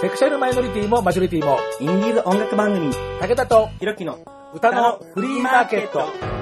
[0.00, 4.18] セクシャルマイノリティもマジョリティも、インディーズ音楽番組、武田とひろきの
[4.54, 6.39] 歌のフリーマーケット。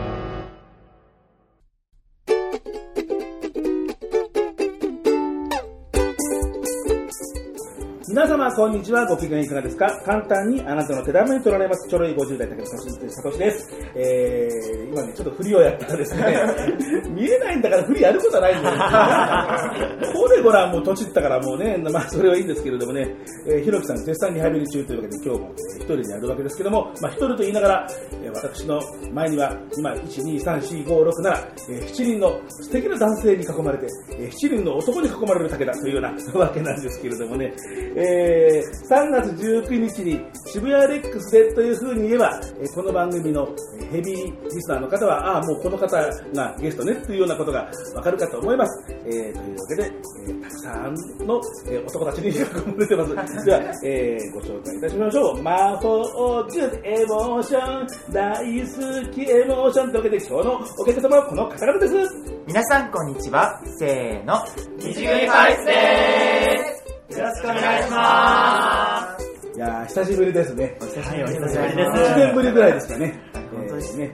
[8.18, 9.06] 皆様、こんにちは。
[9.06, 9.86] ご機嫌いかがですか？
[10.04, 11.88] 簡単にあなたの手玉に取られます。
[11.88, 13.70] ちょろい50代、武田さとしです。
[13.94, 16.36] えー、今ね、ちょっと振りをやったらですね、
[17.14, 20.10] 見えないんだから振りやることはないんだよ。
[20.18, 23.06] これごらん、もう年いったからもうね、まあそれはいいんですけれどもね、
[23.46, 27.86] えー、ひろきさん絶賛リハビリ中というわけで今日も一人でやるわけですけども、まあ一人と言いながら、
[28.20, 28.80] えー、私の
[29.12, 31.36] 前には今、1、2、3、4、5、6、7、
[31.70, 33.86] えー、7人の素敵な男性に囲まれて、
[34.18, 37.54] えー、7人の男に囲まれる武田というようなわけなんですけれどもね、
[37.94, 43.48] え、3月19日に渋谷レックスでというふうに言えば、えー、この番組の
[43.90, 48.92] ヘビーリスナーの方は、ああ、もうこの方がゲストねというようなことがわかるかと思います。
[49.04, 49.92] えー、というわけで、
[50.28, 50.94] えー、たくさん
[51.26, 53.44] の、えー、男たちに囲まれてます。
[53.44, 55.42] では、えー、ご紹介いたしましょう。
[55.42, 62.38] 魔法ジュースエモーション、大好きエモーションというわけで今日のお客様はこの方々です。
[62.46, 63.60] 皆さんこんにちは。
[63.78, 64.34] せーの。
[64.78, 70.76] 二次組ファイスですよろしくお願いしますいや久しぶりですね。
[70.80, 71.58] お久しぶりです。
[71.58, 73.18] 1年ぶりぐらいですかね。
[73.50, 74.12] 本当ですね。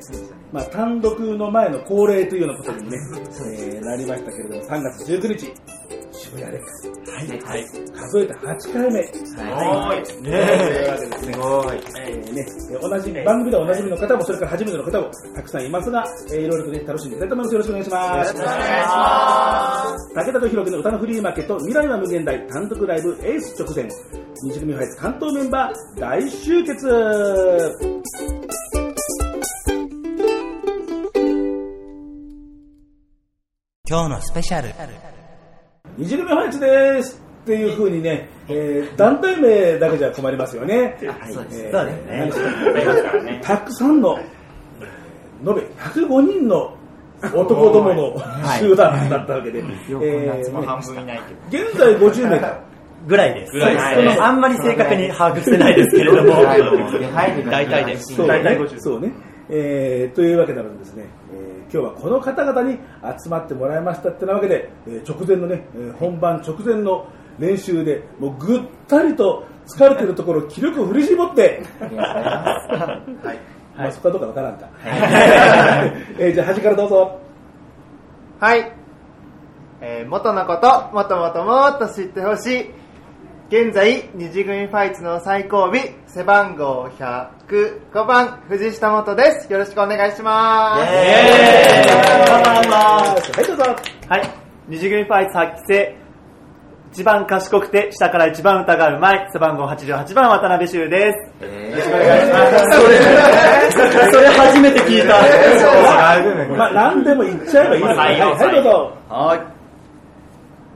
[0.52, 2.98] まあ、単独の前の恒例というようなことにね、
[3.58, 5.52] えー、なりましたけれども、3月19日、
[6.24, 6.88] 渋谷レックス。
[6.88, 7.40] はい。
[7.42, 7.64] はい。
[7.92, 9.00] 数えて8回目。
[9.42, 10.22] はい。
[10.22, 11.38] ねというわけです。
[11.38, 11.78] ごい。
[12.00, 12.46] えーね、
[12.80, 17.54] 同じ、番組でおなじみの方も、それから初めての方もたくさんいますが、えー、いろいろとね、楽しんでいきたいと思います。
[17.54, 18.16] よろしくお願いします。
[18.16, 20.14] よろしくお願いします。
[20.14, 23.84] 武田とひろきの歌のフリーマーケット、未来は無限大単独ライブエース直前、
[24.42, 26.88] 二次組ファイツ関東メンバー大集結
[33.86, 35.13] 今日のスペシャル。
[35.96, 40.96] 二次組ファイツですっていう風にね、えー、団体名だけじゃ困りますよね。
[41.32, 41.62] そうです。
[41.62, 43.40] えーそうですね。
[43.42, 44.24] た たくさんの、延
[45.44, 46.74] べ105人の
[47.34, 48.16] 男どもの
[48.58, 49.64] 集団だったわけで、よ
[49.98, 51.64] くえー夏も半分いないけど。
[51.64, 52.58] 現在50名か。
[53.06, 54.22] ぐらいです。
[54.22, 56.42] あんまり正確に把握してないですけれども。
[56.42, 58.68] 大体でそう大体ね。
[58.78, 59.12] そうね。
[59.50, 62.78] えーというわけなのでですね、えー今日はこの方々に
[63.22, 73.38] 集まってもらいましたってなわけで、えー直前のね、えー本番直前の練習で、もうぐったりと疲れてるところ、気力を振り絞って、はい。
[73.76, 74.68] まあ、そこはどうかわからんか。
[76.18, 77.18] えーじゃあ端からどうぞ。
[78.38, 78.72] はい。
[79.80, 82.70] えー元のこと、もっともっともっと知ってほしい。
[83.54, 85.74] 現在、二次組ファイツの最後尾、
[86.08, 89.52] 背番号105番、藤下元です。
[89.52, 90.80] よろしくお願いします。
[93.32, 93.62] はい、どうぞ。
[94.08, 94.22] はい。
[94.66, 95.96] 二次組ファイツ発揮性。
[96.90, 99.28] 一番賢くて、下から一番歌がうまい。
[99.32, 101.44] 背番号88番、渡辺修です。
[101.44, 102.54] よろしくお願いします。
[104.10, 105.14] それ初めて聞いた。
[106.56, 107.98] まあ、何でも言っちゃえばいいですね。
[108.00, 108.92] はいはい、はいどうぞ。
[109.08, 109.53] はい。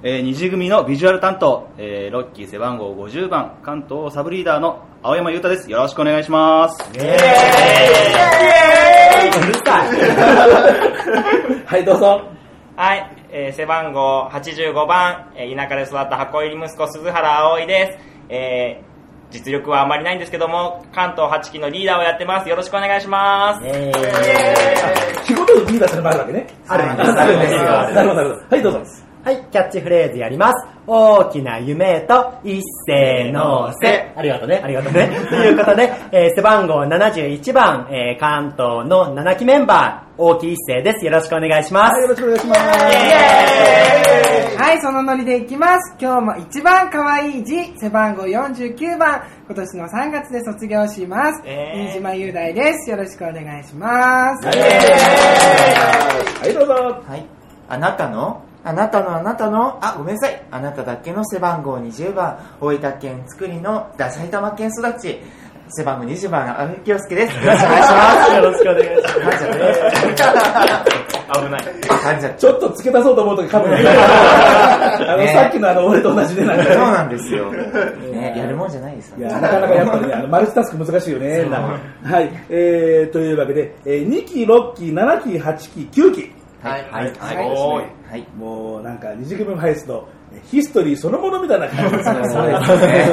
[0.01, 5.69] えー、二次組のビジュアル担当、えー、ロッキー背番号50番、関東サブリーダーの青山優太です。
[5.69, 6.81] よろしくお願いします。
[11.67, 12.23] はい、どうぞ。
[12.77, 17.99] はい、えー背番号85番、えー田舎で育った箱入り息子鈴原葵です。
[18.29, 18.89] えー
[19.31, 22.49] 実力はあまりないんですけども、関東8期のリーダーをやってます。
[22.49, 23.67] よろしくお願いします。
[25.27, 26.47] 仕事のリーダーする場合あるわけね。
[26.69, 28.47] あるんですあるんですなるほど、なるほど。
[28.49, 29.08] はい、どうぞ。
[29.25, 30.67] はい、キャッチフレーズやります。
[30.87, 34.13] 大きな夢と一斉のせ。
[34.17, 35.11] ありがとうね、ありがとうね。
[35.29, 41.05] ということで、えー背番号71番、えー関東の7期メンバー、大木一斉です。
[41.05, 41.93] よろしくお願いします。
[41.93, 42.61] はい、よろしくお願いします。
[44.59, 45.95] はい、そのノリでいきます。
[46.01, 51.43] 今日も一番可愛い字、背番号49番、今年の3月で卒業します。
[51.45, 52.91] えー飯島雄大です。
[52.91, 54.47] よろしくお願いします。
[54.47, 54.53] は
[56.49, 56.75] い、どうぞ。
[57.07, 57.27] はい。
[57.69, 58.43] あなたの？
[58.65, 60.43] あなたのあなたの、あ、ごめんなさい。
[60.51, 65.21] あなただけの背番号20番、大分県つくりのだ埼玉県育ち、
[65.71, 67.35] 背番号20番、阿部清介です。
[67.37, 68.33] よろしくお願いします。
[68.35, 69.45] よろしくお願いします。
[70.07, 70.99] 噛んじゃった。
[71.41, 71.63] 危ない。
[71.63, 73.85] 噛んじゃっちょっと付け足そうと思うとき噛むね。
[73.87, 76.73] あの、ねさっきのあの、俺と同じでなんかた。
[76.73, 76.93] そうね。
[76.93, 77.53] なんですよ。
[77.53, 81.47] ね、やるもんじゃないですよいや、なかなかやっぱりね、あの、マルチタスク難しいよね。
[82.03, 86.33] はい、えー、というわけで、えー、2期、6期、7期、8期、9期。
[86.63, 86.87] はい。
[86.91, 87.13] はい。
[87.19, 87.98] はいおーい。
[88.11, 88.27] はい。
[88.37, 92.15] もう、なんか、二次組ファイスのえヒストリーそのものみたいな感じですね。
[92.29, 93.13] そうですね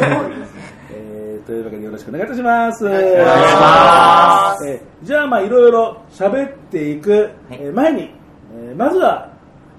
[0.94, 2.86] えーというわけでよろしくお願いいたします。
[2.86, 8.14] お願いしますえーじゃあ、まあ、いろいろ喋っていく、えー前に、
[8.58, 9.30] えーまずは、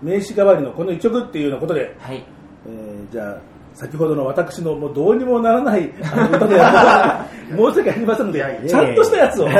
[0.03, 2.23] 名刺代わりのこの一曲っていうようなことで、はい。
[2.69, 3.37] えーじゃあ、
[3.75, 5.91] 先ほどの私のもうどうにもならない
[6.33, 9.49] 歌でやる 申し訳ありませんので、ちゃんとしたやつを、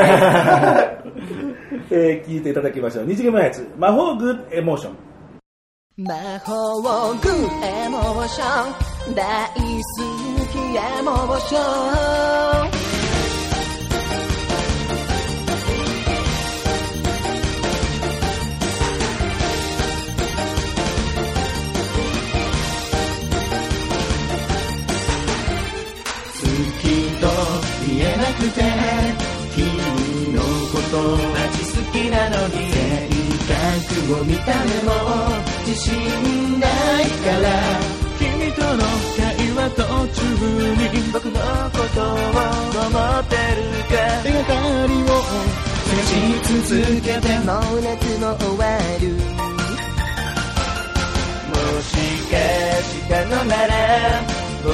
[1.91, 3.05] えー聞いていただきましょう。
[3.07, 4.93] 二次元のやつ、魔法グッドエモーション。
[5.99, 8.71] 魔法グッエモーショ
[9.13, 9.15] ン。
[9.15, 9.63] 大好
[10.53, 11.61] きエモーション。
[26.37, 26.45] 好
[26.83, 26.85] き
[27.23, 27.25] と
[27.87, 28.61] 言えなくて
[29.55, 29.65] 君
[30.35, 30.95] のこと
[31.33, 33.09] マジ好きなのに性
[33.49, 35.91] 格も見た目も自信
[36.61, 37.45] ないから。
[38.21, 38.79] 君との
[39.17, 40.23] 会話途中
[40.77, 41.11] に。
[41.13, 41.41] 僕の
[41.71, 43.95] ことを思ってるか。
[44.23, 44.55] 手がか
[44.87, 45.05] りを。
[45.87, 46.11] 探し
[46.69, 48.65] 続けてもう夏も終わ
[49.01, 49.05] る
[51.49, 51.87] もし
[52.31, 52.35] か
[52.83, 53.73] したのなら。
[54.63, 54.71] 僕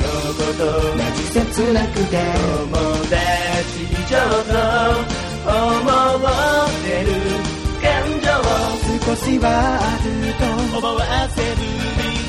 [0.00, 0.04] の
[0.36, 0.60] こと
[0.96, 1.32] マジ切
[1.72, 2.12] なくて。
[2.60, 2.76] 友
[3.08, 3.16] 達
[3.88, 4.12] 以上
[4.44, 4.52] と
[5.46, 5.56] 思
[6.26, 7.08] ってる
[9.06, 9.46] 少しは
[9.80, 11.00] あると思わ
[11.30, 11.56] せる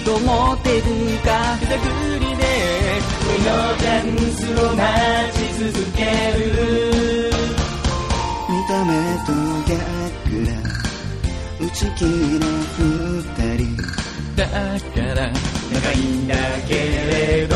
[0.06, 0.82] と思ってる
[1.20, 1.30] か。
[1.60, 1.78] 手探
[2.20, 2.44] りで
[3.22, 4.82] 次のチャンスを待
[5.34, 6.00] ち続け
[6.38, 6.42] る。
[8.50, 8.90] 見た目
[9.26, 9.30] と
[9.68, 9.74] 逆
[10.48, 10.52] ら
[11.60, 12.00] 内気
[12.40, 12.46] な
[12.78, 12.84] 二
[13.58, 13.62] 人。
[14.36, 14.56] だか
[15.14, 15.30] ら
[15.72, 16.36] 仲いいんだ
[16.68, 17.56] けれど。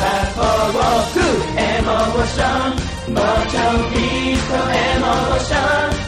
[0.00, 1.16] パフォーク
[1.58, 2.87] エモーション。
[3.08, 3.60] もうちょ
[3.90, 3.96] び
[4.34, 5.56] っとエモーショ
[5.94, 5.98] ン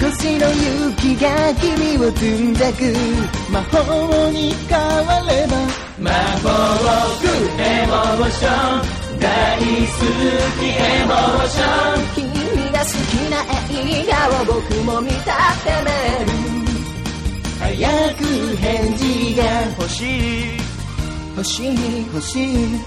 [0.00, 2.94] 少しの勇気が君を積んでく。
[3.50, 5.56] 魔法に変われば。
[5.98, 6.46] 魔法
[7.20, 7.26] ク
[7.60, 9.18] エモーション。
[9.18, 9.64] 大好
[10.58, 11.64] きエモーショ
[11.98, 12.14] ン。
[12.14, 12.22] 君
[12.70, 13.34] が好きな
[13.70, 15.90] 映画を僕も見たってめ
[16.24, 16.30] る。
[17.58, 17.66] 早
[18.14, 18.22] く
[18.56, 19.02] 返事
[19.36, 19.42] が
[19.78, 20.60] 欲しい。
[21.36, 22.80] 欲しい欲しい。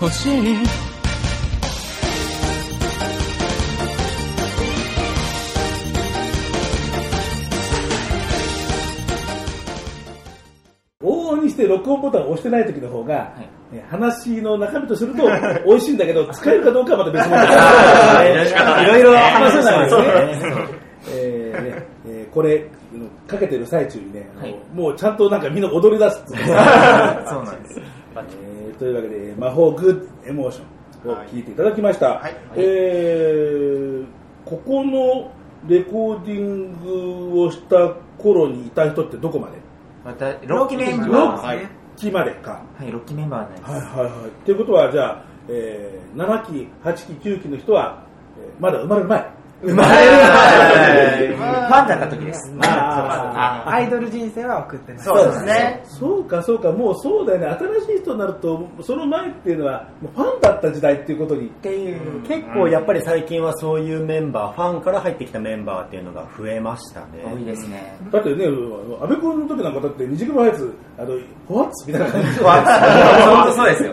[0.00, 0.91] 欲しい
[11.22, 13.52] 往々にして録音ボタンを押してない時の方が、えー
[13.90, 15.22] 話の中身とすると
[15.66, 18.32] 美味しいんだけど、使えるかどうかはまた別問題
[18.84, 20.54] いろいろ話話せないですね。
[21.10, 22.66] えーねえーこれ、
[23.26, 24.54] かけてる最中にね、はい。
[24.74, 26.54] もうちゃんとなんかみんな踊り出すって そう
[27.44, 27.80] なんです。
[27.80, 32.06] えーというわけで、魔法グッドエモーションを聞いていただきました。
[32.10, 32.34] はい。
[32.56, 34.04] えー
[34.44, 35.30] ここの
[35.68, 39.61] レコーディングをした頃にいた人ってどこまで？
[40.04, 42.62] またロッキーメンバー6はい、期までか。
[42.80, 44.30] ロッキーメンバーになります、はいはいはい。
[44.44, 48.04] ということは、じゃあ、えー7期、8期、9期の人は、
[48.38, 49.41] えーまだ生まれる前。
[49.62, 52.52] 生まれる前ファンだった時です。
[52.60, 55.02] あアイドル人生は送ってない。
[55.02, 55.82] そうですね。
[55.84, 57.46] そうかそうか、もうそうだよね。
[57.80, 61.46] 新しい人になると、その前っていうのは、ファンだった時代っていうことに。
[61.46, 67.24] っていう結構やっぱり最近はそういうメンバー、ファンから入ってきたメンバーっていうのが増えましたね。
[67.24, 67.96] 多いですね。
[68.10, 72.38] だってね、安倍君の時なんかだって、二次組のやつ、あの、ホワッツみたいな感じ。
[72.38, 72.44] で。
[72.44, 73.92] 本当そうですよ。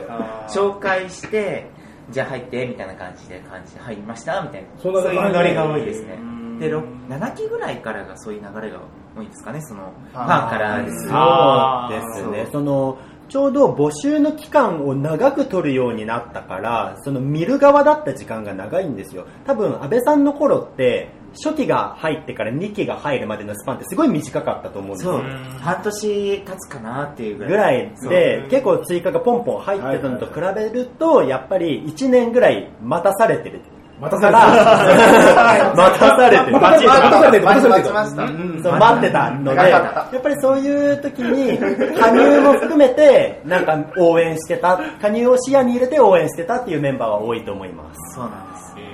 [0.49, 1.69] 紹介して
[2.11, 4.67] じゃあ入ってみたいな感じで感じで入りましたみたいな。
[4.77, 6.17] そんなそういうノリが多いですね。
[6.59, 8.81] でろ7期ぐらいからがそういう流れが
[9.15, 12.49] 多いですかねそのファンからですそうですね。
[12.51, 12.97] その、
[13.29, 19.25] ちょうど募集の期間を長く取るようになったから、その見る側だった時間が長いんですよ。
[19.45, 25.23] 多分、安倍さんの頃って、初期が入ってから2期が入るまでのスパンってすごい短かったと思うんですそうよ。
[25.59, 33.61] 半年経つかなっていうぐらいぐらいで、結構追加がポンポン入ってたのと比べると、やっぱり1年ぐらい待たされてる。
[33.99, 36.51] 待たされから、 待たされてる。
[36.53, 38.71] 待たされてる待たされてる待ちました。
[38.71, 41.57] 待ってたので、やっぱりそういう時に、
[41.97, 48.15] 加入も含めて、なんか応援してた、加入を視野に入れて応援してたっていうメンバーは多いと思います。
[48.15, 48.88] そうなんです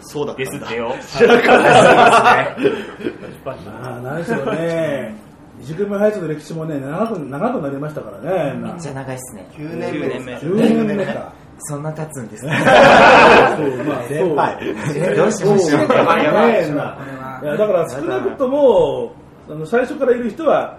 [0.00, 0.74] そうだったんだ。
[0.74, 0.94] よ。
[3.44, 3.52] ま
[3.96, 5.14] あ、何しろね、
[5.58, 8.54] 二次組ハイツの歴史もね、長く、長くなりましたからね。
[8.54, 10.46] めっちゃ長いっすね9年目です。
[10.46, 10.54] 10
[10.86, 11.32] 年目か。
[11.62, 14.58] そんな経つんですねそう、まあ、先輩。
[14.96, 16.24] えどうしましょうそうやばい
[17.44, 19.12] やだから少なくとも、
[19.48, 20.78] あの最初からいる人は、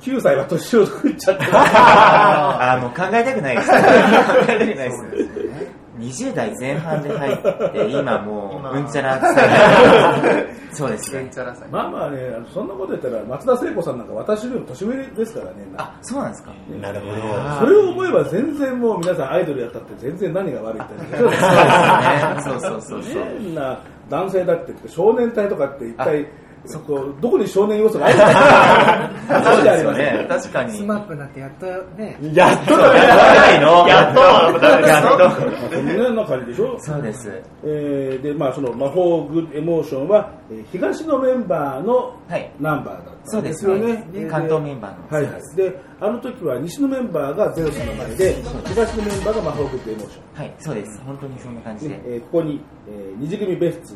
[0.00, 3.70] 9歳は年を食っちゃってあーもう考えたくないです。
[3.70, 5.67] 考えたくないです。
[5.98, 9.20] 20代前半で入って、 今もう、うんちゃら
[10.72, 11.28] そうですね。
[11.30, 12.18] チャラさんまあまあね、
[12.52, 15.52] そんなこと言ったら、松田聖子さんなんか私よりも年上ですからね。
[15.76, 16.50] あ、そうなんですか
[16.80, 17.12] なるほど。
[17.60, 21.48] それを思えば全然もう皆さんアイドルやったって全然何が悪いって そうですね。
[22.40, 23.22] そうそうそうそう。
[23.40, 23.78] 変な
[24.08, 26.26] 男性だって少年隊とかって一体
[26.68, 28.30] そこどこに少年要素があるのか。
[29.42, 30.26] 確かにありますね。
[30.28, 34.20] 確かスマップってやっとね、やっとだないのやっと
[34.86, 35.30] やっと。
[35.70, 35.80] そ
[36.12, 36.76] んな感じでしょ？
[36.78, 37.42] そうです。
[37.64, 40.37] えーで、まあ、その魔法グッドエモーションは、えー
[40.72, 42.50] 東のメンバーのはい。
[42.58, 44.04] ナンバーだったんそうでですすよね。
[44.12, 44.26] ね。
[44.30, 45.06] 関東メンバーの。
[45.08, 45.42] はいはい。
[45.56, 48.34] で、あの時は西のメンバーがゼロスの前で、
[48.66, 50.22] 東のメンバーが魔法グッドエモーション。
[50.42, 51.00] はい、そうです。
[51.04, 52.02] 本当にそんな感じでね。
[52.06, 53.94] えーここに、えー二次組ベスト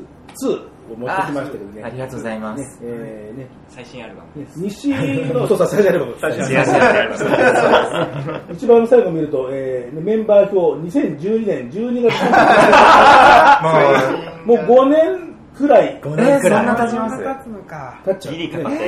[0.49, 1.83] 2を持ってきましたけどね。
[1.83, 6.15] あありがとうございますねえーね最新アルバムね西の、そうそう、最初アルバム。
[6.21, 6.63] 最新ア
[7.05, 12.13] ルバム一番最後見ると、えーメンバー表、2012年12月
[14.47, 16.67] もう5年くらい5えー、そん年くらい。
[16.67, 17.23] な経ちます。
[17.23, 18.01] 立つのか。
[18.05, 18.35] 経っちゃう。
[18.35, 18.85] ギリかかっねて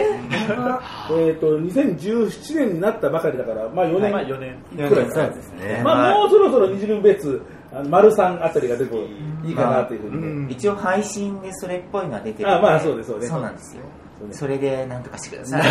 [1.12, 4.88] えっと、2017年になったばかりだから、まあ4年まあ4年。
[4.88, 5.80] くらいですね。
[5.84, 7.42] まあもうそろそろ二次元別、
[7.72, 8.96] あの丸三あたりが出て
[9.44, 10.52] いいかなというふうにね。
[10.52, 13.82] 一応配信でそれっぽいのは出てるあまあそうですそうですそうなんですよ
[14.30, 15.62] それでなんとかしてください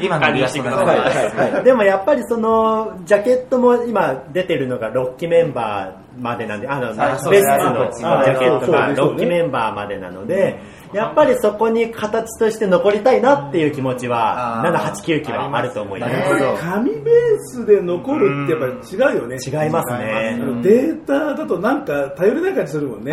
[0.04, 1.64] 今のリアクションがはいはいはい。
[1.64, 10.58] でもやっぱりそのジャケットも今出てるのが6期メンバーまでなんであのあそうベストのジャケットが6期メンバーまでなので
[10.92, 14.92] やっぱりそこに形として残りたいなっていう気持ちはあー。
[14.94, 16.12] 789期はあると思います。
[16.12, 17.04] なるほど紙ベー
[17.40, 19.36] スで残るってやっぱり違うよね。
[19.46, 20.36] 違いますあね。
[20.38, 23.12] のデータだとなんか頼りない感じするもんね。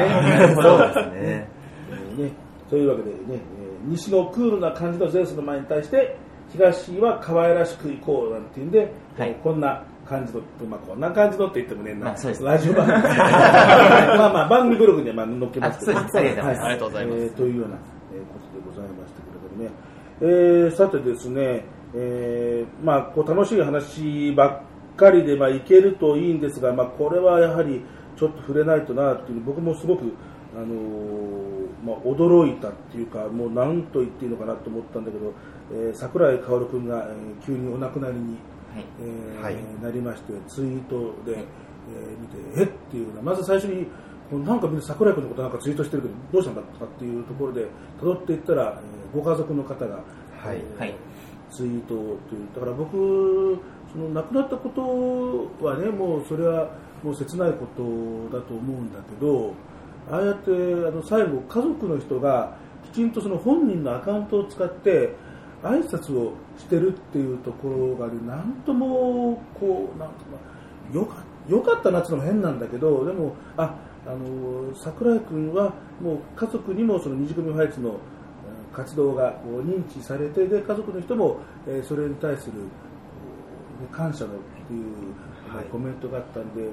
[0.61, 1.49] そうですね。
[2.17, 2.31] ね。
[2.69, 3.39] そういうわけでね、えー
[3.87, 6.17] 西のクールな感じのゼウスの前に対して、
[6.51, 9.35] 東は可愛らしくいこうなんていうんで、はい。
[9.43, 12.43] こんな感じの、まあ、こんな感じのって言ってもね、まあそうです。
[12.43, 13.01] ラジオ番組。
[13.01, 16.41] まあまあ、番組ブログにはまあ載っけますけど、あそうです。
[16.41, 16.55] ありがとうござい。
[16.55, 17.17] ますありがとうございます。
[17.17, 17.75] えーというような
[18.13, 19.71] えーことでございましたけれどもね。
[20.21, 27.83] えーさてですね、えーまあ、こう楽しい話ばっかりで、まあ、いけるといいんですが、まあ、これはやはり
[28.15, 30.03] ちょっと触れないとなっていう僕もすごく、
[30.55, 30.69] あのー
[31.85, 35.33] まあ、驚いたっていうかもう何と言っていいのかなと思ったんだけど、
[35.73, 39.55] えー桜井薫君が、えー急にお亡くなりに、はいえーはい。
[39.81, 42.63] なりましてツイートで、えー見てえ？
[42.63, 43.87] っていうようなまず最初に
[44.45, 47.67] なんかみんな桜井君のことなんかツイートしてるけどどうしたんだとかっていうところで
[48.01, 50.57] 辿っていったら、えーご家族の方が、はい。
[50.57, 50.95] えーはい。
[51.51, 52.17] ツイートという
[52.53, 53.59] だから僕
[53.93, 54.69] その亡くなったこ
[55.59, 56.69] とはねもうそれは
[57.01, 59.53] もう切ないことだと思うんだけど
[60.11, 62.57] ああやってあの最後家族の人が
[62.91, 65.13] きちんとその本人のアカウントを使って
[65.63, 70.15] 挨拶をしてるっていうところがねなんともこうなんか
[70.93, 73.75] よかよかったなっていうのも変なんだけどでもあ
[74.07, 77.97] あの桜井君はもう家族にもその二次組ファイツの
[78.73, 82.53] 活動がこう認知されてで家族の人も、えーそれに対する
[83.91, 84.83] 感謝のっていう、
[85.55, 86.63] はいコメントがあったんで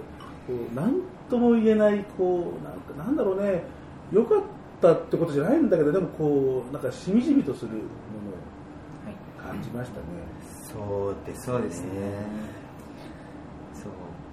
[0.46, 3.62] こう何とも言えないこうなんかなんだろうね
[4.10, 4.42] 良かっ
[4.80, 7.70] たってことじゃないんだけどでもこうなんかしみじみとする。
[9.62, 10.06] じましたね。
[10.72, 11.90] そうですそうですね。
[13.74, 13.92] そう。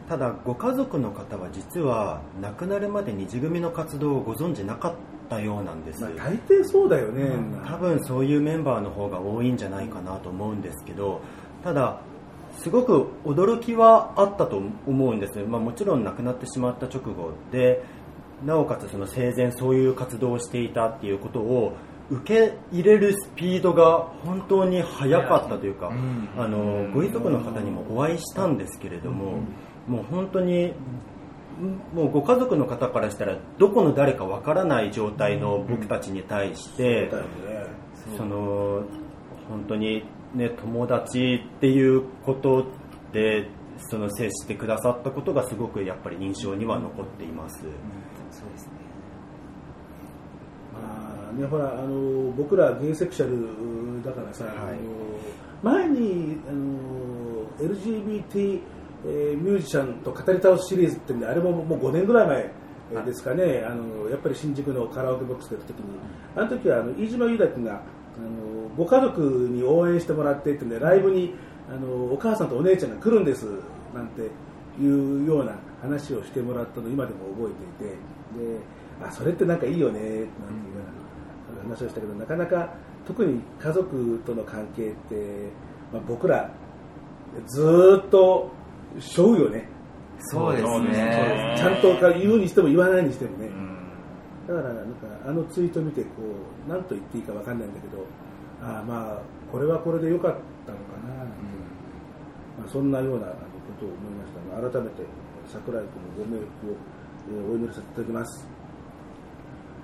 [0.09, 4.93] ただご家族の方は実は亡くなるまで二次組の活動をご存知なかっ
[5.29, 7.29] たようなんです、まあ、大抵そうだよね、
[7.65, 11.21] 多分そういうメンバーの方が多いんじゃないかなと思うんですけど
[11.63, 12.01] ただ
[12.57, 17.83] すごく驚きはあったと思うんです、まあ、もちろん亡くなってしまった直後で
[18.43, 21.73] なおかつその生前そういう活動をしていたっていうことを
[22.11, 25.91] 受け入れるスピードが本当に速かったというか、
[26.37, 29.39] あのご遺族の方にもお会いしたんですけれども、
[29.87, 30.73] もう本当に
[31.93, 37.11] もうご家族の方からしたらどこの誰かわからない状態の僕たちに対して、
[38.17, 38.83] その
[39.47, 42.65] 本当に、ね、友達っていうこと
[43.13, 47.59] でその接してくださったことがすごくやっぱり印象には残っています。
[47.59, 48.73] そうですね
[51.29, 58.61] まあね、ほらあの僕らゲイセクシャルだからさ、あの前にあの LGBT、
[59.05, 62.53] えーミュージシャンと語り倒すシリーズってんであれももう5年ぐらい前
[62.91, 63.63] えーですかね。
[63.65, 65.99] あのやっぱり新宿のカラオケボックスでやった時に。
[66.35, 71.35] あの時はあの飯島雄大君があのご家族に応援してもらってってんでライブに
[71.69, 73.45] あのお母さんとお姉ちゃんが来るんです
[73.93, 74.21] なんて
[74.81, 77.95] いうような話をしてもらったのを今でも覚えていて。
[78.37, 80.25] であそれってなんかいいよねなんて
[81.61, 82.73] いう話をしたけどなかなか
[83.05, 85.49] 特に家族との関係って、
[85.91, 86.51] まあ、僕ら
[87.47, 88.51] ずーっと
[88.99, 89.69] 背負うよね。
[90.19, 91.55] そうですね。
[91.57, 93.49] ちゃんと言うにしても言わないにしてもね、
[94.47, 96.09] だからなんかあのツイート見てこ
[96.67, 98.05] う何と言っていいかわかんないんだけど
[98.61, 100.35] ああまあこれはこれで良かっ
[100.65, 101.27] たのかななん。
[101.27, 101.33] て、
[102.59, 103.33] まあ、そんなようなこ
[103.79, 105.03] とを思いましたが改めて
[105.47, 105.83] 桜井
[106.17, 108.58] 君のご冥福を、えーお祈りさせていただきます。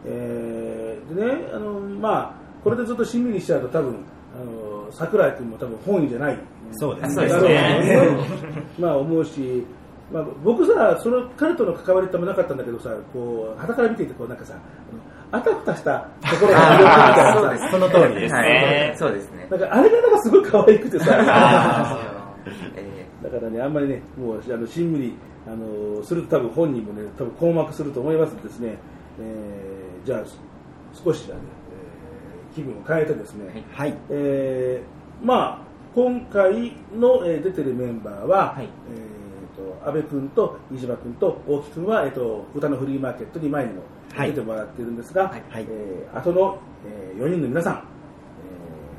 [0.05, 4.03] えーでねあのまあこれでずっとしんみりしちゃうと多分
[4.35, 6.37] あの桜井君も多分本意じゃない。
[6.73, 8.17] そうですね。
[8.79, 9.63] まあ思うし、
[10.11, 14.55] まあ、僕さその彼との関わりってあんまなかったんだけどさこう傍から見ていてこうなんかさ
[15.31, 17.71] あたふたしたところが魅力みたいなさ。
[17.71, 18.97] その通りですはい。
[18.97, 19.47] そうですね。
[19.49, 21.05] なんかあれがなんかすごい可愛くてさ。
[23.23, 28.77] だからね、あんまりね、もうあのしんみりあのすると多分本人もね、多分困惑すると思いますのでですね、
[29.19, 30.23] えーじゃあ
[30.93, 33.93] 少しじゃあね、えー気分を変えてですね、はい。
[34.09, 38.65] えーまあ今回の、えー出てるメンバーは、はい。
[38.65, 43.81] えーと安倍君と飯島君と大木君は、えー、と歌のフリーマーケットに前にも
[44.13, 44.29] はい。
[44.29, 45.43] 出てもらっているんですが、はい。
[45.69, 47.77] えー後の、え4人の皆さん、え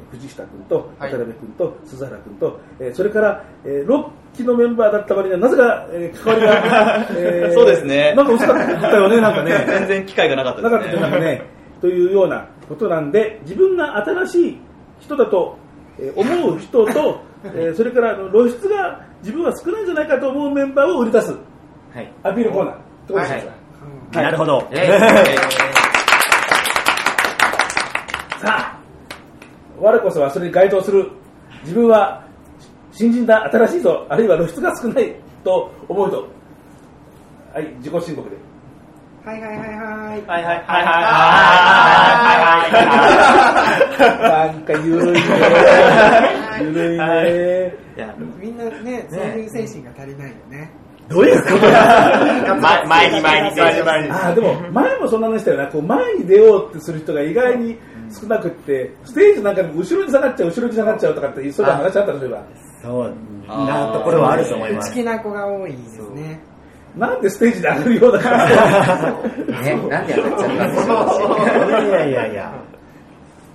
[0.09, 1.11] ー藤下君とはい。
[1.13, 9.65] 渡辺君と鈴原君と、えーそれから、え6期のメンバーだった割にはなぜか、えー関わりが、えーそうですねなんか薄かったよね、なんかね。
[9.67, 11.01] 全然機会がなかったなかったですね。
[11.01, 11.43] というかね、
[11.81, 14.59] というようなことなんで、自分が新しい
[15.01, 15.57] 人だと
[15.99, 21.33] え思う人と、えーそれから露出が自分は少ないんじゃないかと思うメンバーを売り出す
[21.95, 22.77] はいアピールコーナーっ
[23.07, 23.37] てことですよ
[24.13, 24.69] はいなるほど。
[24.73, 24.87] え
[28.41, 28.79] さあ、
[29.81, 31.11] 我こそはそれに該当する、
[31.63, 32.26] 自分は
[32.97, 36.27] 新人だ、新しいぞ、あるいは露出が少ないと思うと、
[37.53, 38.37] はい、自己申告で。
[39.23, 39.69] はいはいはいはい。
[39.69, 40.85] はいはいはいはいは
[41.69, 42.81] いはい
[44.31, 45.21] はいなんかゆるいね。
[46.61, 47.75] ゆるいね。
[47.97, 50.71] いやみんなね、そういう精神が足りないよね。
[51.09, 51.57] どういうこと？
[52.57, 57.79] ま前に前に前に前にああ、でも前もそんな話したよな、こう前に出ようってする人が意外に
[58.11, 62.39] 少なくって、ステージなんかでも後ろに下がっちゃう、後ろに下がっちゃうとかって、そういう話あったでしょ、
[62.87, 63.15] そう
[63.67, 64.91] なところはあると思います。
[64.91, 66.41] 内気な子が多いですね。
[66.97, 68.49] なんでステージで上がるようだから。
[69.63, 72.55] ねなんで上がっちゃったんでしょういやいやいや。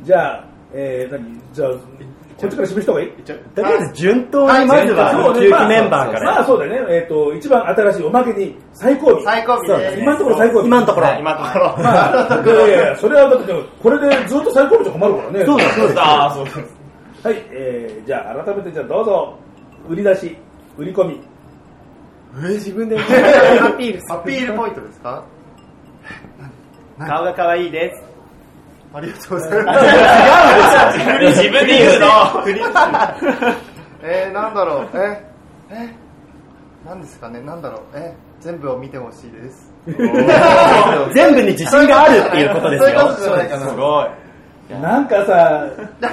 [0.04, 6.46] じゃあ、えー、何じゃあ、こっちから示した方がいいとりあえず順当にまずはそうね9期メンバーからまあ。
[6.46, 9.24] そうだね、えっ、と、一番新しいおまけに最後尾。
[9.24, 10.65] 最高日でそうですね今のところ最後尾。
[10.65, 11.08] 今のところ。
[11.20, 15.46] 今のところまあ、いやいや、それはだって、これでずっと最後尾じゃ困るからね。
[15.46, 16.00] そうだそうです。
[16.00, 16.81] ああそうです
[17.23, 19.38] はい、えー、じゃあ改めてじゃあどうぞ、
[19.88, 20.38] 売り出し、
[20.77, 21.21] 売り込み。
[22.53, 22.97] 自分で。
[22.99, 23.03] ア
[23.73, 24.13] ピール。
[24.13, 25.23] アピールポイントですか？
[26.97, 28.03] 顔が可愛いです。
[28.93, 30.97] ありがとうございます。
[31.39, 32.07] 自分で言うの。
[34.03, 35.23] えー、なんだろう、え、
[35.69, 35.89] え、
[36.88, 39.71] なんですかね、なんだろう、え、全部を見てほしいです。
[41.13, 42.89] 全部に自信があるっていうことですよ。
[42.89, 43.21] そういうこと。
[43.23, 43.67] じゃないかな。
[43.69, 44.10] すごい
[44.79, 45.67] なんかさ、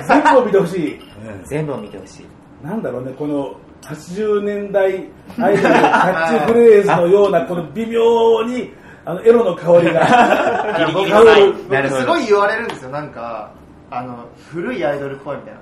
[0.06, 1.00] 全部を見てほしい。
[1.46, 2.26] 全部を見てほしい。
[2.64, 8.72] なんだろうね、この80年代アイドルキャッチフレーズのような、 この微妙に、
[9.04, 10.76] あの、エロの香りが。
[10.78, 11.10] ギリギリ。
[11.12, 11.68] 香る。
[11.68, 12.00] なるほど。
[12.00, 13.50] すごい言われるんですよ、なんか、
[13.90, 15.60] あの、古いアイドルっぽいみたいな。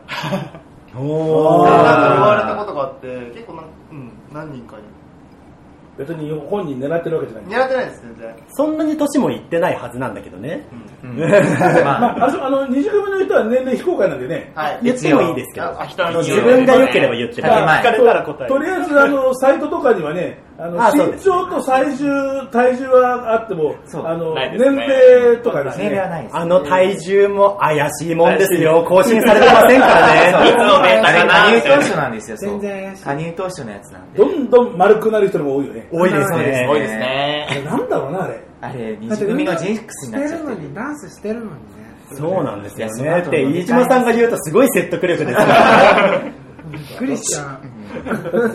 [0.99, 4.83] おなんか言われーたことがあって、結構な、うん、何人かに。
[5.99, 7.63] 別に本人狙ってるわけじゃない。
[7.63, 8.35] 狙ってないです、全然。
[8.51, 10.67] そんなに年もいってないはずなんだけどね。
[11.03, 14.53] まあ、あの、二次組の人は年齢非公開なんでね。
[14.55, 14.81] はい。
[14.83, 15.73] 言ってもいいですけど。
[16.23, 17.81] 自分が良ければ言ってまあない。
[17.81, 25.85] 聞かれたら答えるとりあえず、あの、サイトとかにはね、あの、身長と体重、体重はあっても、そうあの、ね年齢とかですね。
[25.85, 28.85] 年齢はないですあの体重も怪しいもんですよ。
[28.89, 30.65] 更新されてませんからいつね。
[30.65, 35.89] のデータかな加入当初なんですよ全然加入当初のやつなんでどんどん丸くなる人も多いよね。
[35.93, 36.69] 多いですそうですね。
[36.71, 38.41] 多いですねなんだろうな、あれ。
[38.63, 41.57] あれ二次組のジンクスになっちゃってるダンスしてるのにね。
[42.13, 43.11] そうなんですよね。
[43.11, 45.39] 後って、飯島さんが言うとすごい説得力です。
[46.73, 47.77] びっくりしちゃう。
[48.07, 48.53] だっ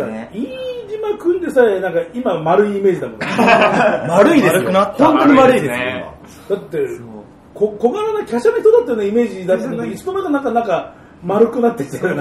[1.02, 3.28] てさね飯島君でさえ、なんか今丸いイメージだもんね。
[4.08, 4.72] 丸いですよ。
[4.72, 5.80] 本当に悪いです
[6.50, 6.58] よ。
[6.58, 6.88] だって、
[7.54, 12.16] こ小柄な華奢な人だったようなイメージだったけど、いつの間にかなんか、なんか、丸くなってきてる。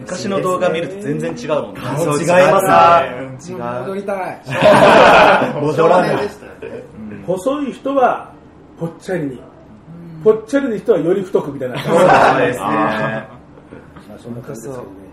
[0.00, 1.80] 昔の動画見ると全然違うもんね。
[1.80, 4.42] 顔違います違う戻りたい。
[5.60, 6.28] 戻らない。
[7.26, 8.32] 細い人は
[8.78, 9.40] ぽっちゃりに、
[10.24, 11.82] ぽっちゃりの人はより太くみたいな。
[11.82, 15.07] そうですねまあそんな感じですけどね。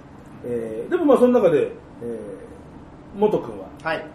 [0.45, 4.05] えーでもまあその中で、えー、元君ははい。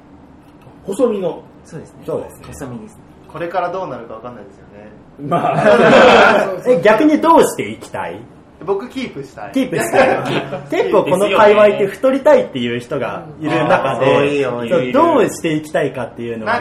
[0.84, 2.02] 細身の、そうですね。
[2.06, 2.22] そう。
[2.22, 3.00] ですね細身ですね。
[3.28, 4.90] これからどうなるかわかんないですよね。
[5.28, 8.20] まあ、 え、逆にどうしていきたい？
[8.66, 9.52] 僕キープしたい。
[9.52, 10.18] キープしたい。
[10.70, 16.60] 結構この界隈って太りたいっていう人がいる中で、よそうどうしていきたいかっていうのなは、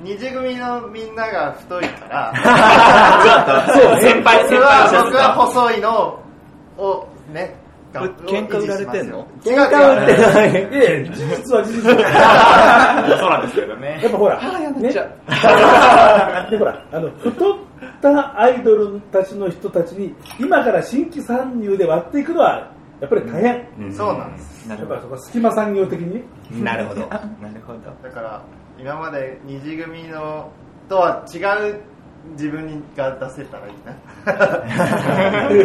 [0.00, 2.34] 二次組のみんなが太いから、
[3.72, 6.18] そう先輩先輩僕は僕は細いの
[6.76, 7.56] をね、
[8.00, 9.26] 喧嘩売られてんの？
[9.42, 10.50] 喧嘩売ってない。
[10.50, 14.00] いやいや事実は事実だそうなんですけどね。
[14.02, 14.92] やっぱほら、ね、
[16.50, 24.68] でほら、あの、太っったアイドルたちの人たちに今から新規参入で割っていくのはやっぱり大変、そうなんです。
[24.68, 26.14] やっぱりそこは隙間産業的に。
[26.16, 26.22] ね
[26.62, 27.00] なるほど。
[27.08, 27.80] なるほど。
[28.02, 28.42] だから
[28.78, 30.50] 今まで二次組の
[30.88, 31.38] とは違
[31.70, 31.80] う
[32.30, 33.92] 自分が出せたらいいな。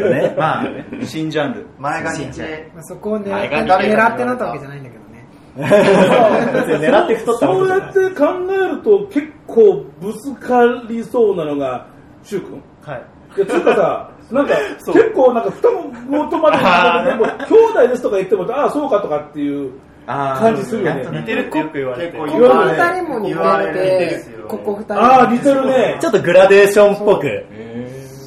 [0.09, 0.35] ね。
[0.37, 0.65] まあ
[1.03, 1.67] 新ジャンル。
[1.77, 2.25] 前が日
[2.73, 5.27] まあ、そこを狙って前が狙ってなったわけじゃないんだけどね。
[6.77, 11.87] 狙って太ったわそうやって考えると結構ぶつかりそうなのが
[12.23, 12.61] 柊君。
[12.83, 13.01] はい。
[13.37, 14.55] いやつうかさ なんか
[14.87, 19.71] 結構なんか双子まで兄弟ですとか言ってもああそうかとかっていう
[20.07, 21.19] 感じするよね。
[21.19, 22.17] 似てるってよく言われて。
[22.17, 25.97] ここ言われ二人も似言われててて、ここ二人もああ似てるね。
[25.99, 27.45] ちょっとグラデーションっぽく。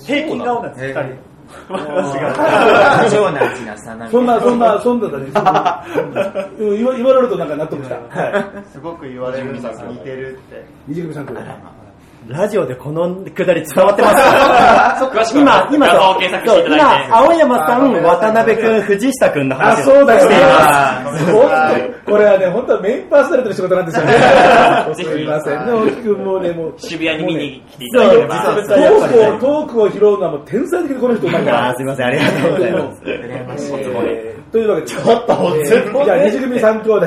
[0.05, 1.31] 平均顔なんです二人。
[3.11, 5.25] 長男次男三男そんなそんなそんなだね。
[6.59, 7.97] うん言わ言われるとなんか納得した。
[7.97, 8.73] はい。
[8.73, 10.65] すごく言われるんです似てるって。
[10.87, 11.33] 二次組さんと
[12.31, 14.15] ラジオでこのくだり伝わってます。
[15.11, 20.23] か今、今今、青山さん、渡辺くん、藤下くんのあ話をそうだ。
[20.23, 21.51] よねあー本
[22.07, 24.13] 当これはね本当はメインパーソナリティの仕事なんですよね。
[24.95, 25.67] すみません。
[25.67, 28.43] ね大きくもうねもう渋谷に見に来ていただければ。
[28.45, 33.03] そうトークをトークを拾うのはもう天才的にこの人うまいからすいません、ありがとうございます。
[33.03, 33.75] 羨ましい。
[33.75, 37.07] えーというわけで、ちょっと、えーじゃあ、二次組三兄弟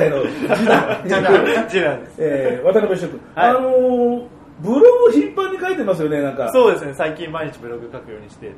[0.54, 1.00] 次男、
[1.68, 2.00] 次男。
[2.00, 2.16] です。
[2.18, 3.50] えー渡辺翔君、はい。
[3.50, 6.50] あのーブログを頻繁に書いてますよね、なんか。
[6.52, 8.52] そうですね最近毎日ブログ書くようにして。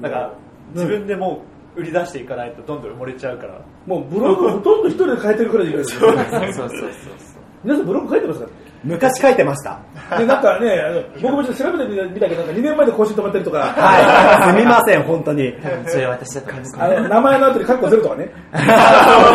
[0.00, 0.32] なんか
[0.74, 1.42] 自分でも
[1.76, 3.60] う売り出していかないとどんどん埋もれちゃうから。
[3.86, 6.00] もうブログほとんど一人で書いてるくらいでいいですよ。
[6.00, 6.90] そうそうそうそう。
[7.64, 8.48] 皆さんブログ書いてますか？
[8.84, 9.80] 昔書いてました。
[10.18, 14.56] で、なんかね、あの僕もちょっと調べてみたけど、なんか2年前で更新止まってるとか、はい。
[14.56, 15.54] すみません、本当に。
[15.86, 16.76] それ私だったんです。
[16.78, 18.30] あの名前の後にカッコゼロとかね。
[18.52, 18.62] そう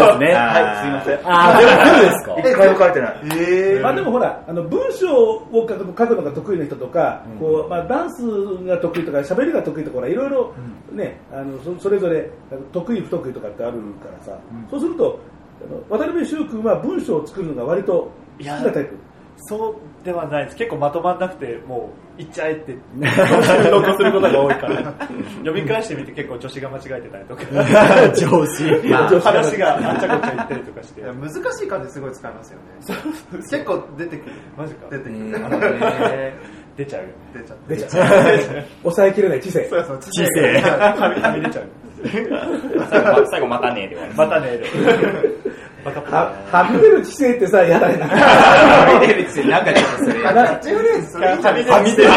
[0.07, 0.33] ですね。
[0.33, 0.77] はい。
[0.77, 1.19] すいません。
[1.23, 2.35] あー、でもそうですか？
[2.39, 3.21] 一回も書いてない。
[3.39, 8.21] えまあでもほら、あの文章を書く書くのが得意な人とか、こうまあ、ダンス
[8.65, 10.53] が得意とか、喋りが得意とか、いろいろ
[10.91, 12.29] ね、あのそそれぞれ
[12.71, 15.19] 得意、不得意とかってあるからさ、そうすると、
[15.89, 18.95] 渡辺翔君は文章を作るのが割と好きなタイプ。
[19.47, 19.71] そ
[20.01, 20.57] うではないです。
[20.57, 22.73] 結構まとまんなくてもう行っちゃえって。
[23.69, 24.93] 投稿することが多いから。
[25.37, 27.43] 読み返してみて結構女子が間違えてたりとか。
[28.13, 28.89] 上司。
[28.89, 31.01] まあ話があっちゃこっちゃ言ったりとかして。
[31.01, 32.95] 難しい漢字すごい使いますよね。
[33.49, 34.31] 結構出てくる。
[34.57, 34.87] マジか。
[34.89, 36.33] 出てくる。
[36.75, 37.09] 出ちゃうよ。
[37.33, 37.57] 出ちゃう。
[37.67, 38.09] 出ちゃ
[38.61, 38.65] う。
[38.83, 39.65] 抑えきれない知性。
[39.65, 40.61] そうそう知性。
[40.61, 41.65] はみ出ちゃう。
[43.29, 47.97] 最後またねで終わりまたねでバカっぽいははみ出る知性ってさ、やだね。
[48.03, 51.31] はみ出るってなんかちょっとそれなキャッチフレーズそれ。
[51.31, 52.09] いいじゃんはみ出る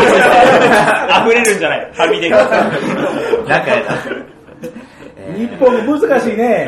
[1.23, 1.79] 溢れるんじゃない。
[1.97, 2.37] はみ出る。
[3.49, 3.95] なんかやだ
[5.37, 6.67] 日本難しいね。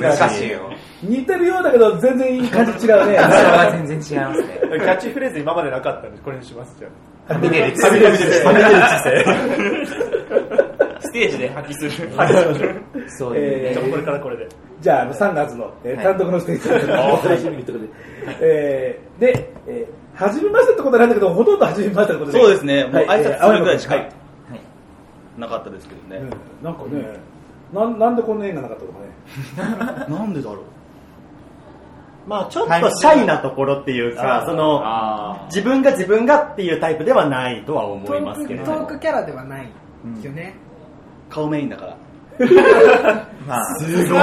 [0.00, 0.72] 難しいよ。
[1.02, 3.18] 似てるようだけど全然いい感じ違うね。
[3.18, 4.60] それは全然違いますね。
[4.62, 6.88] キャッチフレーズ今までなかったんでこれにしますじゃ
[7.28, 7.34] あ。
[7.34, 8.22] はみ出るってはみ出る知
[11.00, 12.10] ステージで発揮する。
[13.08, 13.70] そういうね。
[13.70, 13.90] えー。
[13.90, 14.48] これからこれで。
[14.80, 16.04] じゃあ、あの3月の、えーはい。
[16.04, 16.90] 単独のステージ。
[16.92, 18.36] を楽しみにということで。
[18.40, 22.38] えーで、えー、初めましてってことなんだけど、ほとんど初めましてってことで。
[22.38, 22.84] そうですね。
[22.84, 24.04] もうはい挨拶するぐらいしかはい。
[24.04, 24.12] はい。
[25.38, 26.16] なかったですけどね。
[26.18, 26.64] うん。
[26.64, 27.18] なんかね、
[27.72, 30.08] なんなんでこんな縁がなかったのかね。
[30.16, 30.58] なんでだろう。
[32.28, 39.68] まあちょっとシャイなところっていうか、その、あ自分が自分がっていうタイプではないとは思トいますけれどトークキャラではない
[40.22, 40.54] よね。
[41.30, 41.96] 顔メインだから。
[43.48, 43.64] まあ。
[43.80, 44.18] すごー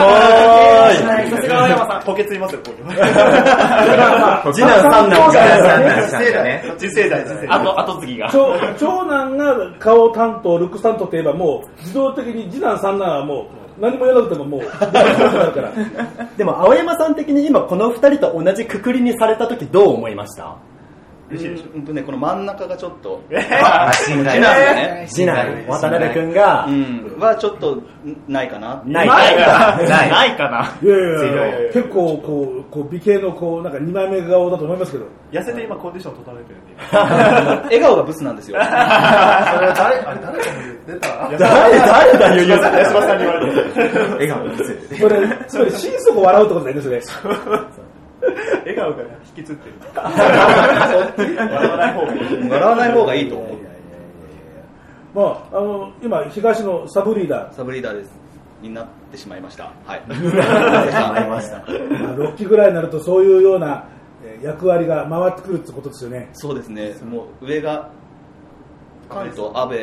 [1.27, 1.29] い。
[1.31, 2.01] さすが青山さん。
[2.01, 7.49] 補欠いますよこういう次男三男次男三が男次世代ね次世代次世代。
[7.49, 8.29] あと、後継ぎが。
[8.31, 14.61] 長長男が顔担当、ルックス担当といえばもう、自動的に次男三男はもう、何もやらなくてももう。
[16.37, 20.55] でも青山さん的に今この二人と同じくくりにされた時どう思いました？
[21.31, 21.83] うん。
[21.83, 23.47] とね、この真ん中がちょっと、ね、
[25.07, 27.81] 次男渡辺くんがうん、はちょっと
[28.27, 28.81] ないかな。
[28.85, 29.07] ない。
[29.07, 29.15] か。
[29.15, 29.37] ない。
[29.37, 30.15] な。
[30.15, 30.71] ないかな。
[30.81, 35.05] いやいやいや結構こう、こう美形のこう、なんか二枚目顔だと思いますけど。
[35.31, 36.75] 痩せて今コンディション整えてるんで。
[36.91, 38.57] 今 笑顔がブスなんですよ。
[38.61, 41.07] それは誰あれ誰かも出た？
[41.39, 43.61] 誰誰だよ言う八島さんに言われて。
[44.13, 47.01] 笑顔ですそれ、つまり心底笑うってことだよね、それ。
[48.59, 49.03] 笑顔が
[49.35, 50.13] 引きつってる笑
[51.69, 53.57] わない方がいい笑わない方がいいと思う。
[55.13, 58.25] まあ、あの、今、東のサブリーダー、サブリーダーです。
[58.61, 59.71] になってしまいました。
[59.85, 60.03] はい。
[60.07, 61.67] ましたまあ
[62.15, 63.85] 6期ぐらいになるとそういうような
[64.23, 66.29] えー役割が回ってくるってことですよね。
[66.33, 66.95] そうですね。
[67.03, 67.89] もう上が、
[69.09, 69.77] 関東、安倍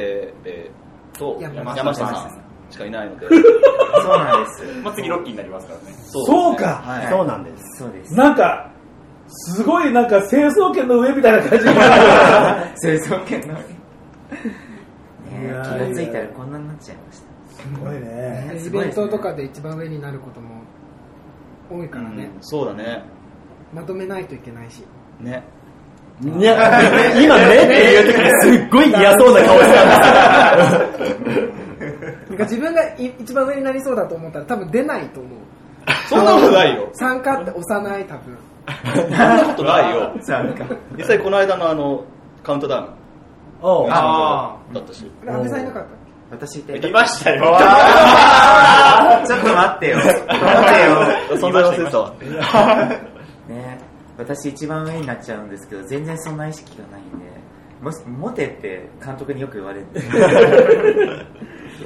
[0.44, 2.41] えーと山山下さん
[2.72, 3.28] しかいないので。
[3.28, 5.94] そうなんですまあ、次ロッキーになりますからね。
[6.06, 8.70] そそうか、はいそうなんですそうですなんか、
[9.28, 11.72] すごいなんか成層圏の上みたいな感じが。
[12.80, 13.82] 清掃権の気
[15.46, 17.32] やーがついたらこんなになっちゃいました。
[17.62, 18.62] すごいね。
[18.66, 20.62] イベントとかで一番上になることも
[21.70, 23.02] 多いからね、そうだね。
[23.72, 24.84] まとめないといけないし
[25.20, 25.42] ね。
[26.22, 26.80] いや、
[27.20, 27.64] 今ね？
[27.64, 31.71] っていう時にすっごい嫌そうな顔したんです
[32.28, 35.32] なんか自分がい一番上になりそうだと思ったら多分出ないと思う
[36.08, 36.88] そんなことないよ。
[36.92, 38.36] 参加って押さない多分
[38.94, 40.12] そんなことないよ。
[40.20, 40.64] 参加。
[40.96, 42.04] 実際この間のあの、
[42.42, 42.88] カウントダウン。
[43.62, 45.10] おうあだったし。
[45.26, 45.88] 安倍さんいなかった？
[45.88, 46.76] っ私いて。
[46.88, 47.42] いましたよ。
[49.26, 49.96] ちょっと待ってよ。
[49.98, 50.24] 待って
[51.34, 51.38] よ。
[51.38, 52.12] 存在忘れてたわ。
[53.48, 53.78] ね
[54.18, 57.26] 私一番上になっちゃうんですけど、全然そんな意識がないんで、
[57.82, 60.00] もし、モテって監督によく言われるんで。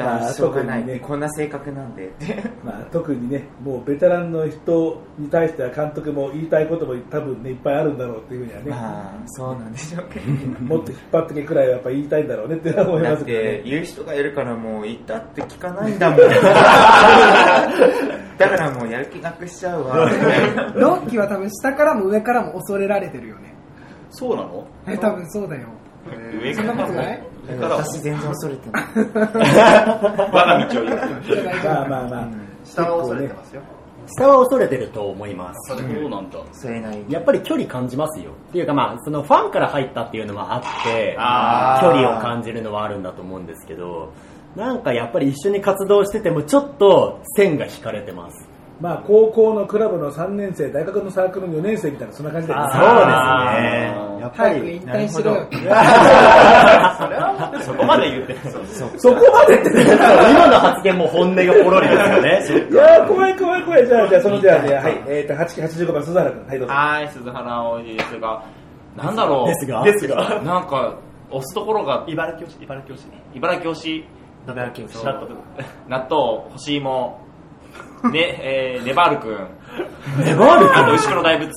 [0.05, 1.01] いまあや、しょうがない、特にね。
[1.01, 2.11] こんな性格なんで。
[2.65, 8.77] まあ、特にね、もうベテランの人に対しては監督も言いたいことも多分ね、いっぱいあるんだろうっていうふうにはね、ま
[9.17, 10.27] あ、そうなんでしょうけど。
[10.77, 13.45] もっと引っ張ってけくらいはやっぱ言いたいんだろうねって思いますけどね。
[13.59, 16.19] て言う人がいるからもう言ったって聞かないんだもん。
[18.39, 19.97] だからもうやる気なくしちゃうわ。
[20.75, 23.55] ロッキーは多分下からも上からも恐れられてるよね。
[24.11, 24.67] そうなの？
[24.89, 25.69] え多分そうだよ。
[26.43, 27.23] 上そんなことない？
[27.61, 31.65] 私全然恐れてない 我が道を行く。
[31.65, 32.29] まあまあまあ、
[32.65, 33.63] 下は恐れてますよ。
[34.09, 35.77] 下は恐れてると思います。
[35.77, 36.39] そうなんだ。
[36.53, 38.31] それなりにやっぱり距離感じますよ。
[38.49, 44.13] っていうかまあ、そのファンから入ったっていうのはあって、あ距離を感じるのはあるんだと思うんですけど、
[44.55, 48.56] なんかやっぱり一緒に活動しててもちょっと線が引かれてます。
[48.81, 52.85] まあ、高校のクラブの3年生、大学のサークルの4年生みたいな、そんな感じで、そうですね。
[54.21, 55.47] やっぱり引、退しろよ。
[57.65, 58.39] そこまで言ってる。
[58.99, 59.33] そこ。
[59.33, 59.83] までってね、
[60.31, 61.97] 今の発言も本音がポロリで
[62.43, 62.67] すよね。
[62.71, 63.87] いやー、怖い怖い怖い。
[63.87, 66.75] じゃあ、じゃあ、そのじゃあね、はい、えっ、と、8期85番、鈴原君、はい、どうぞ。
[66.75, 68.43] はい、鈴原葵ですが、
[68.97, 69.47] なんだろう。
[69.49, 69.83] ですが。
[69.85, 70.43] ですが。
[70.45, 70.97] なんか、
[71.31, 73.07] 押すところが、茨城推し、茨城推し。
[73.35, 74.05] 茨城推し、
[74.47, 75.33] 茨城知らんこと
[75.89, 77.26] 納豆、干し芋、
[78.13, 81.53] ね、えー、ネバールくん、ネバールあと、君牛久の大仏、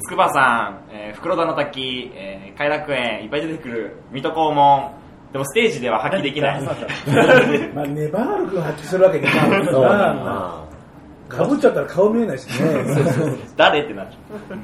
[0.00, 4.92] 筑波山、えー、袋田の滝、えー、偕楽園、いっぱい出てくる、水戸黄門、
[5.32, 6.62] でもステージでは発揮できない。
[6.62, 6.72] ま
[7.82, 10.66] あ、ネバール君発揮するわけにいかないか
[11.28, 12.84] かぶっちゃったら顔見えないしね。
[13.56, 14.54] 誰ってなっちゃ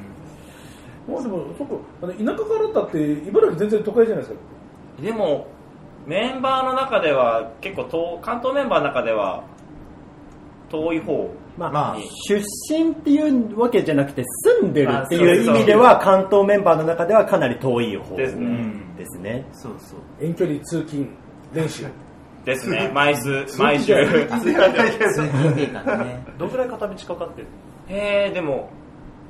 [1.07, 1.11] う。
[1.11, 4.39] もうでも、そこ、あの田舎からだって、茨城全然都会じゃないですか。
[5.01, 5.47] でも、
[6.05, 9.43] メンバーの中では、結構遠、関東メンバーの中では、
[10.69, 11.97] 遠い方まあ、まあ
[12.29, 14.23] 出身っていうわけじゃなくて
[14.61, 18.73] 住んでるっていう意味では関東メンバーの中ではかなり遠い方ですね。
[18.97, 19.45] ですね。
[19.53, 21.07] そうそう遠距離通勤
[21.53, 21.85] 練習。
[22.45, 22.89] ですね。
[22.93, 23.93] 毎週、毎週。
[23.95, 27.47] 通勤ってい うかねどんくらい片道かかってる？
[27.89, 28.69] えー、でも、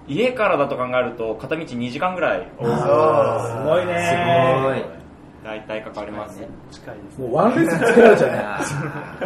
[0.08, 4.98] 家からだと考えると、片道2時間ぐらい、すごいねすごい
[5.44, 6.40] 大体かかります。
[6.72, 7.22] 近いです。
[7.22, 8.38] もうワンレッスンつけられちゃうね。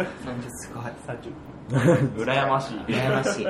[0.24, 0.84] 30すごい
[1.72, 2.76] 羨ましい。
[2.88, 3.48] 羨ましい。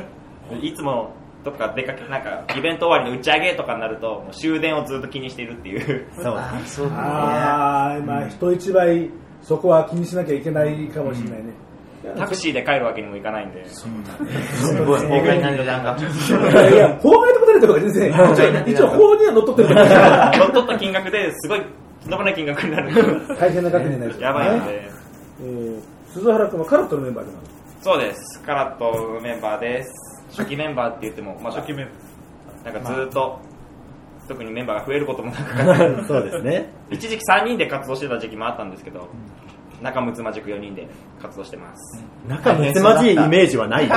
[0.68, 1.10] いつも、
[1.44, 6.06] どっか出かけ、なんか、イベント終わりの打ち上げとかになると、もう終電をずっと気にしているっていう。
[6.14, 6.38] そう。
[6.64, 6.98] そうだね。
[6.98, 9.10] ああ、まあ、人一倍、
[9.42, 11.52] そこは気にしなきゃいけないかもしれないね。
[12.16, 13.64] タクシーで帰るわけにもいかないんで。
[13.66, 13.86] す
[14.84, 19.74] ごい法外な値段がいやいや、法外とことないとか全然、一応法には乗っ取ってる
[20.38, 21.60] 乗っ取った金額ですごい、
[22.02, 22.90] とんでもない金額になる。
[23.38, 24.82] 大変な額になる、やばいので。
[24.82, 27.48] えー鈴原君はカラットのメンバーでもある
[27.82, 28.40] そうです。
[28.46, 29.90] カラットメンバーです。
[30.36, 31.88] 初期メンバーって言っても、まだ、初期メン
[32.64, 33.40] なんかずーっと、
[34.28, 36.72] 特にメンバーが増えることもなく、 そうですね。
[36.90, 39.08] 一時期3人で活動してた時期もあったんですけど、
[39.82, 40.86] 仲睦まじく4人で
[41.20, 42.04] 活動してます。
[42.28, 43.94] 仲睦まじいイメージはないよ。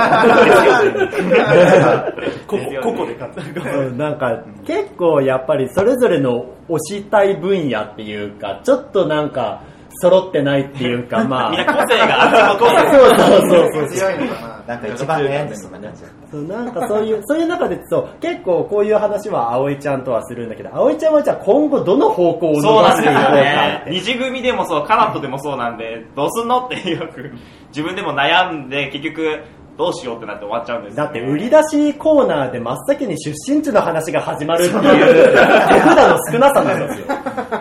[2.48, 3.70] ここ、ここで買った。
[3.78, 9.62] うんなんか結構やっぱりそれぞれの推したい分野っていうか、ちょっとなんか
[9.98, 11.50] 揃ってないっていうか、 まあ。
[11.50, 12.58] みんな個性がある。
[12.58, 13.88] そうそうそうそう。
[13.88, 23.84] 強いのかななんか一番悩んでそうな感じそうなんかそういう、そういう中でそう、結構こういう話は葵ちゃんとはするんだけど、葵ちゃんはじゃあ今後どの方向を伸そうなんですよばしていこうかねっ。
[23.84, 23.90] て。
[23.90, 27.32] 二次組でもそう、カラットでもそうなんで、どうすんのってよく、
[27.68, 29.40] 自分でも悩んで、結局、
[29.76, 37.06] どうしようってなって終わっちゃうんですよだって売り出しコーナーで真っ先に出身地の話が始まるっていう 手札の少なさなんですよ。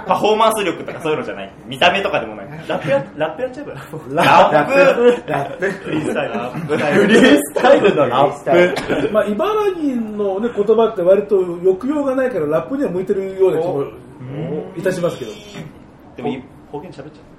[0.07, 1.51] パフォーマンス力とかそういうのじゃない。
[1.65, 2.47] 見た目とかでもない。
[2.67, 3.71] ラップや、ラップやっちゃえば。
[3.73, 3.77] よ。
[4.11, 5.31] ラップ。
[5.31, 5.69] ラップ。
[5.71, 6.33] フリースタイル。
[6.67, 9.11] フリースタイルのラップ。
[9.11, 12.75] まあ、茨城の、ね、言葉って割と抑揚がないからラップ。
[12.75, 13.83] には向いてるような気も
[14.75, 15.31] いたしますけど。
[16.17, 17.34] でもい方言喋っちゃう。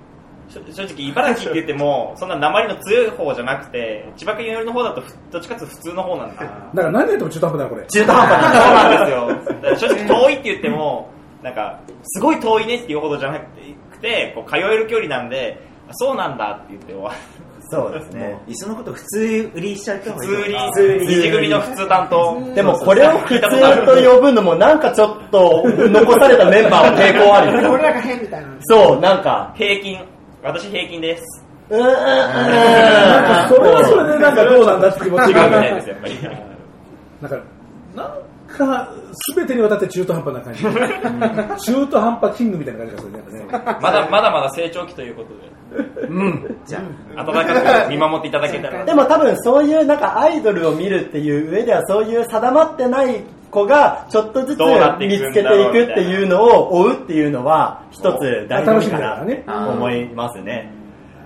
[0.48, 7.86] 正正直茨城って言っても そんな鉛の強い方じゃなくて千葉県寄りの方だとふどっちかっていうと普通の方なんですよだから何やっても中途半端だな、これ。
[7.86, 9.88] 中途半端そうなんですよ。
[9.90, 11.08] 正直遠いって言っても
[11.42, 13.46] なんかすごい遠いねっていうほどじゃなく
[13.96, 17.16] くてこう通える距離なんであそうなんだって言って終わる。
[17.68, 18.38] そうですね。
[18.46, 22.54] いっそのこと普通売りしちゃった方がいい普通にと思う通に二次組の普通担当。
[22.54, 27.68] でもこれを普通と呼ぶのもなんかちょっと残されたメンバーは抵抗あるよね。
[27.68, 28.48] 俺らが変みたいな。
[28.60, 29.98] そう、なんか、平均
[30.46, 31.22] 私平均です。
[31.70, 35.50] うーん、うんなんかそれはそれでなんかどうなんだって気持ち違うみが。
[35.50, 36.14] たいですやっぱり
[37.22, 37.38] なんか、
[37.96, 38.08] なん
[38.48, 38.92] か、
[39.30, 40.62] すべてにわたって中途半端な感じ。
[41.72, 43.20] 中途半端キングみたいな感じがするね。
[43.50, 45.30] まだまだまだ成長期ということ
[46.02, 46.06] で。
[46.06, 46.56] うん。
[46.66, 46.80] じゃ
[47.16, 48.84] 温かく見守っていただけたら。
[48.84, 54.60] でも多分そういうなんかアイドルを見るっていう上ではそういう定まってない子がちょっとずつ
[54.98, 60.72] 見つけていくっていうのを追うっていうのは一つ醍醐味かな楽しみだからと思いますね。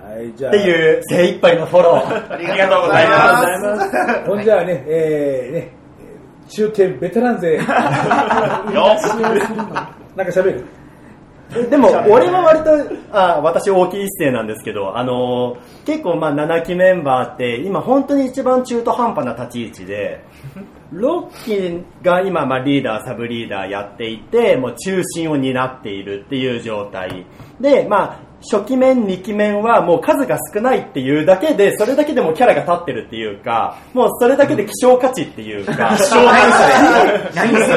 [0.03, 0.51] はい、じゃあ。
[0.51, 2.33] っていう精一杯のフォロー。
[2.33, 5.73] ありがとうございますほんじゃあね、えー、ね、
[6.49, 7.55] 中堅ベテラン勢。
[7.55, 7.61] よ
[10.15, 10.65] なんか喋る？
[11.69, 12.71] でも、俺は割と、
[13.11, 20.23] あ私大きい一世なんですけど、あのー結構まあ7期メンバーって、今本当に一番中途半端な立ち位置で、
[20.93, 27.25] 6期が今まあリーダー、サブリーダーやっていて、もう中心を担っているっていう状態。
[27.61, 36.41] で、まあ、初期面、2期面はもう数が少ないっていうだけで、それだけでもキャラが立ってるっていうか、もうそれだけで希少価値っていうか、 希少何
[37.33, 37.75] それ何そ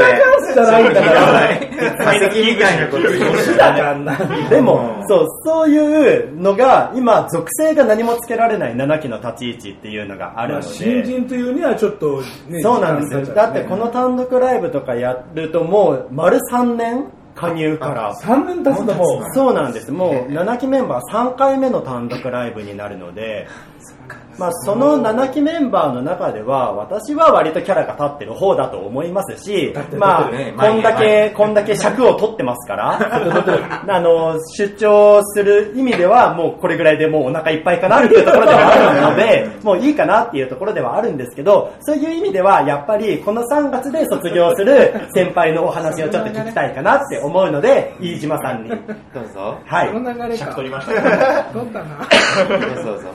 [0.49, 2.05] れじゃないんだから。
[2.05, 4.19] 化石みたいなこと言うだからな。
[4.49, 13.35] でも、そう、そういうのが、今、属性が何もつけられない7期の立ち位置っていうのがあるまあので、新人というにはちょっとね、そうなんですよ。
[13.35, 18.15] だってこの単独ライブとかやるともう、丸3年加入から。
[18.15, 19.93] 3年経つのも、そうなんです。
[19.93, 23.49] もう7期メンバー3回目の単独ライブになるので、
[24.39, 48.71] まあ、その7期メンバーの中では、私は割とキャラが立ってる方だと思いますし、まあ、ねこんだけ、こんだけ尺を取ってますから、あの、出張する意味では、もうこれぐらいでもうお腹いっぱいかなっていうところではあるので、 もういいかなっていうところではあるんですけど、そういう意味では、やっぱりこの3月で卒業する 先輩のお話をちょっと聞きたいかなって思うので、飯島さんに。
[48.71, 48.79] どう
[49.33, 49.89] ぞはい。
[49.89, 50.47] この流れか。
[50.55, 51.87] 取りました取ったな。
[52.49, 53.09] どうぞどうぞ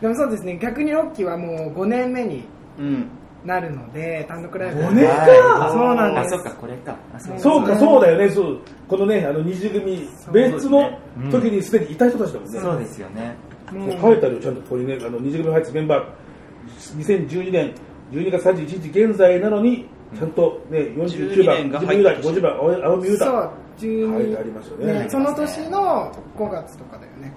[0.00, 2.44] でもそうですね、逆にロッキーはもう5年目に
[2.78, 3.08] うん。
[3.44, 4.80] なるので、単独ライブ。
[4.80, 5.12] 5年か。
[5.12, 6.34] はいそうなんです。
[6.34, 6.96] あそっかこれか。
[7.14, 8.58] あそうそうか、そうだよね、そう。
[8.88, 10.98] このね、あの二次組、別の
[11.30, 12.60] 時にすでにいた人たちだもんね。
[12.60, 13.36] そうですよね。
[13.72, 17.74] もう書いてあるよ、ちゃんとここにね、あの二次組入ってメンバー、2012年
[18.12, 23.24] 12月31日現在なのに、ちゃんとね、49番、12年が50番、入って50番、青青海優太。
[23.24, 24.92] そう、12書いてありますよね。
[24.92, 27.32] ねその年の5月とかだよね、うん。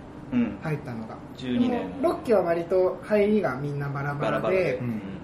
[0.62, 1.16] 入ったのが。
[1.38, 4.82] 12年でもロッキーは割と入りがみんなバラバラでバラバラで、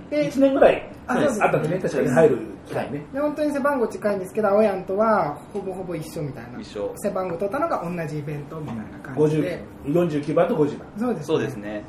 [0.09, 3.05] で1年ぐらいあそうですあったんでね、確かに入る機会ね。
[3.13, 6.59] で本当に背番号近いんですけど、青やんとはほぼほぼ一緒みたいな。
[6.59, 9.63] 一緒背番号取ったのが同じイベントみたいな感じで。
[9.85, 10.87] 50 49番と50番。
[10.97, 11.25] そうですね。
[11.25, 11.83] そうですね。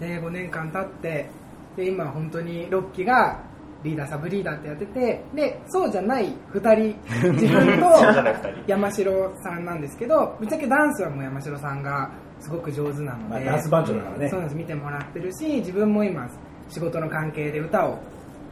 [0.00, 1.28] で5年間経って
[1.76, 3.40] で今本当に6期が
[3.82, 6.98] リーダーサブリーダーってやっててでそうじゃない2人
[7.34, 8.64] 自分とそうじゃない二人。
[8.66, 12.10] 山城さんなんですけどぶっちゃけダンスはもう山城さんが
[12.40, 14.28] すごく上手なので、まあダンス番長だからね。
[14.28, 16.28] そうなんです見てもらってるし自分も今
[16.68, 17.98] 仕事の関係で歌を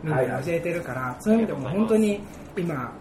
[0.02, 2.20] みんなに教えてるから、そういう意味でも本当に
[2.56, 2.92] 今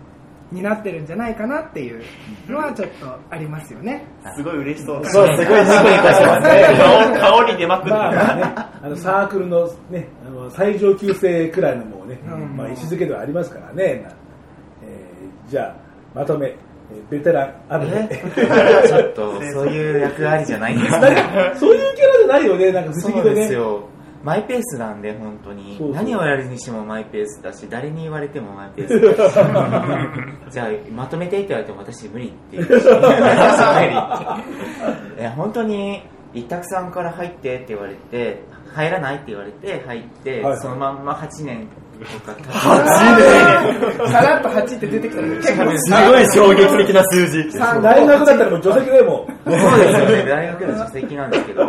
[0.54, 2.02] になってるんじゃないかなっていう
[2.48, 4.06] のはちょっとありますよね。
[4.36, 5.06] すごい嬉しそう。
[5.06, 6.78] そう、すごいニコニコしてますね。
[6.80, 8.44] 顔顔に出まくってる、まあまあね、
[8.84, 12.56] あのサークルのね、あの最上級生くらいのもうね、うん。
[12.56, 13.84] まあ位置づけではありますからね。
[13.84, 14.10] な
[14.84, 15.76] えーじゃあ、
[16.14, 18.10] まとめ、えーベテラン、あるね。
[18.88, 21.16] ちょっと そういう役割じゃないんですね。
[21.16, 23.36] かそういうキャラじゃないよね、なんか不思そう議でね。
[23.42, 23.82] ですよ
[24.24, 25.76] マイペースなんで本当に。
[25.78, 25.96] そうそう。
[25.96, 29.34] 何をやるにしてもマイペースだし誰に言われてもマイペースだし。
[30.54, 32.58] じゃあまとめてって言われても私無理って。
[32.58, 32.88] 言うしい
[35.22, 38.42] や本当に一択さんから入ってって言われて
[38.74, 40.58] 入らないって言われて入って、はい。
[40.58, 41.68] そのまんま8年
[42.00, 42.52] とか経って
[44.10, 47.60] さらっと8って出てきたの結構すごい衝撃的な数字。
[47.60, 49.28] 大学だったらもう除籍でも。
[49.46, 49.52] う。
[49.52, 51.64] そうですよね、大学の書籍なんですけど、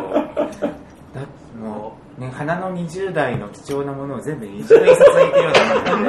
[2.18, 6.04] ね、花の20代の貴重なものを全部20印刷にいてるようなもん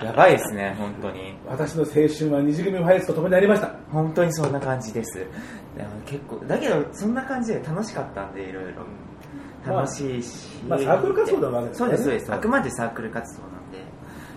[0.00, 1.36] で、 やばいですね、本当に。
[1.46, 3.74] 私の青春は二次組ファイスと共になりました。
[3.90, 5.18] 本当にそんな感じです。
[5.18, 5.24] で
[5.82, 8.82] も結構、だけど、そんな感じで楽しかったんで、いろいろ。
[9.66, 10.62] 楽しいし。
[10.68, 12.32] まあサークル活動なわけですねそうです、そうです。
[12.32, 13.78] あくまでサークル活動なんで、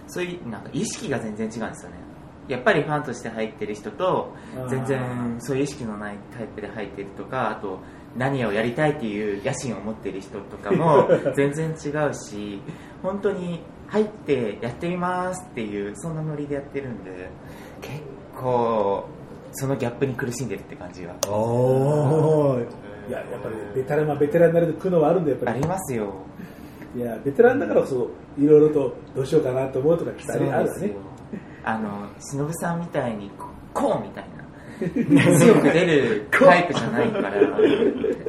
[0.08, 2.08] そういう、なんか意識が全然違うんですよね。
[2.48, 4.34] やっぱりファンとして入ってる人と
[4.70, 7.80] 全然そういう意識のないタイプで入ってるとかあと
[8.16, 12.62] 何をやりたいっていう野心を持ってる人とかも 全然違うし
[13.04, 17.30] 本当に入ってやってみますっていうそんなノリでやってるんで
[17.82, 18.02] 結
[18.36, 19.06] 構
[19.52, 22.88] そのギャップに苦しんでるって感じがおーい。
[23.12, 25.58] や、やっぱりベテランはベテランになれる苦悩はあるんだよ、やっぱり。
[25.60, 26.14] ありますよ。
[26.96, 30.92] いや、ベテランだからこそ、いろいろとどうしようかなと思うとかきっとあるあるわね。
[31.64, 34.37] あの忍さんみたいにここうみたいな
[35.40, 37.32] 強く出るタイプじゃないから。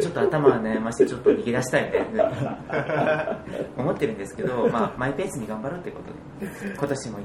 [0.01, 3.39] ちょっと頭が悩ましてちょっと逃げ出したいみたいな
[3.77, 6.01] 思ってるんですけど、まあ、マイペースに頑張ろうというこ
[6.41, 6.75] とで。
[6.79, 7.23] 今年も1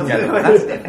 [0.00, 0.08] 年。
[0.08, 0.80] やろうかなって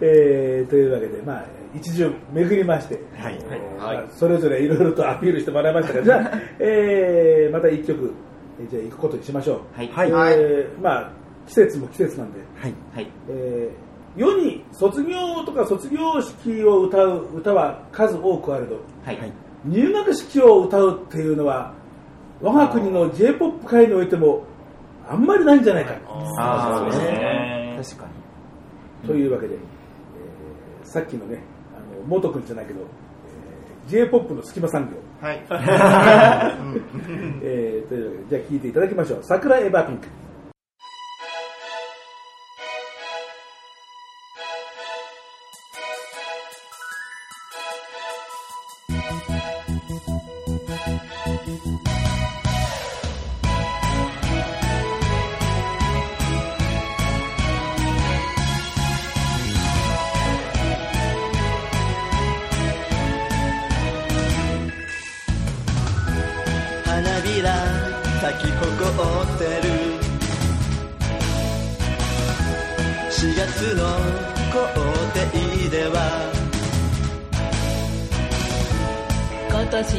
[0.00, 3.38] えーというわけで、まあ、一巡巡りまして、はい。
[3.50, 8.12] えーまあそれぞれいろいろとアピールしてもらいましたが、 じゃあ、えーまた一曲、
[8.60, 9.58] えーじゃあ行くことにしましょう。
[9.76, 9.90] はい。
[9.94, 10.34] はい。
[10.36, 11.10] えーまあ、
[11.46, 12.74] 季節も季節なんで、はい。
[12.94, 13.08] はい。
[13.30, 19.32] えー世に卒業とか卒業式を歌う歌は数多くあると、はい
[19.66, 21.72] 入学式を歌うっていうのは、
[22.42, 24.44] 我が国の J-POP 界においても、
[25.08, 25.94] あんまりないんじゃないか。
[26.38, 28.06] あそうですね確か
[29.02, 31.42] にというわけで、えーさっきのね、
[31.74, 35.42] あの元君じゃないけど、えー J-POP の隙間産業、はい。
[37.42, 39.18] えーというわけで、じゃあ聴いていただきましょう。
[39.22, 40.08] 桜エヴァピンク。
[48.94, 49.53] Thank you.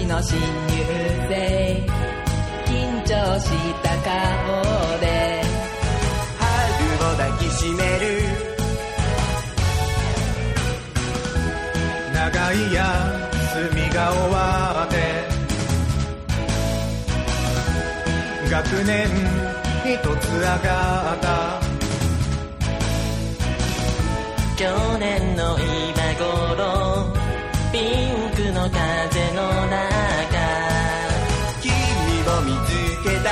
[0.07, 0.43] の新入
[1.27, 1.83] 生
[2.65, 3.49] 緊張し
[3.81, 5.41] た顔で。
[6.39, 6.43] 春
[6.95, 8.05] を抱きしめる。
[12.13, 12.81] 長い休
[13.73, 14.95] みが終わって。
[18.49, 19.09] 学年
[19.83, 21.25] 一つ上がった。
[24.55, 26.94] 去年の今頃
[27.75, 27.83] ピン
[28.31, 30.31] クの風の中。
[31.59, 32.71] 君を見つ
[33.03, 33.27] けた。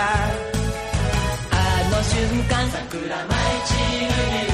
[1.49, 1.55] あ
[1.89, 4.52] の瞬間桜舞い散る。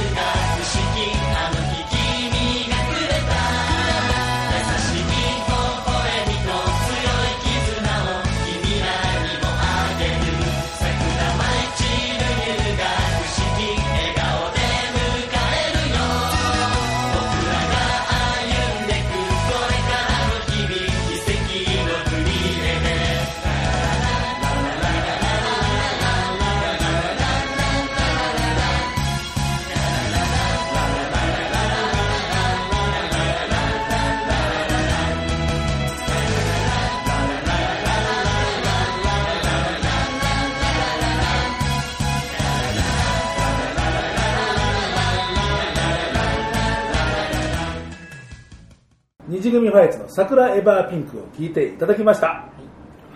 [49.52, 52.50] 組ファイツの桜エヴァーピンクを聴いていただきました。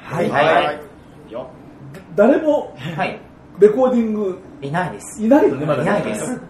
[0.02, 0.30] はい。
[0.30, 0.74] は
[1.28, 1.32] い。
[1.32, 1.50] よ。
[2.16, 3.20] 誰もはい。
[3.60, 5.24] レコーディングいないです。
[5.24, 5.84] いないよね、まだね。
[5.84, 6.42] いないです。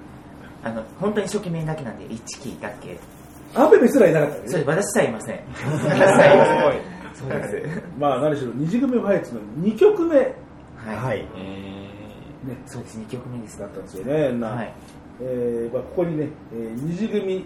[0.63, 2.97] あの本当に初期面だけなんで1期だけ。
[3.55, 4.43] アベベすらいなかったね。
[4.47, 6.93] それ私さえいません私さえいません。
[7.13, 10.17] そうですまあ何しろ二次組ファイツの2曲目。
[10.17, 11.19] はい、はい。
[11.19, 12.97] ね、そうです。
[12.97, 13.59] 2曲目です。
[13.59, 14.31] だったんですよね。
[14.33, 14.73] なはい。
[15.21, 17.45] えーまあ、ここにね、えー二次組、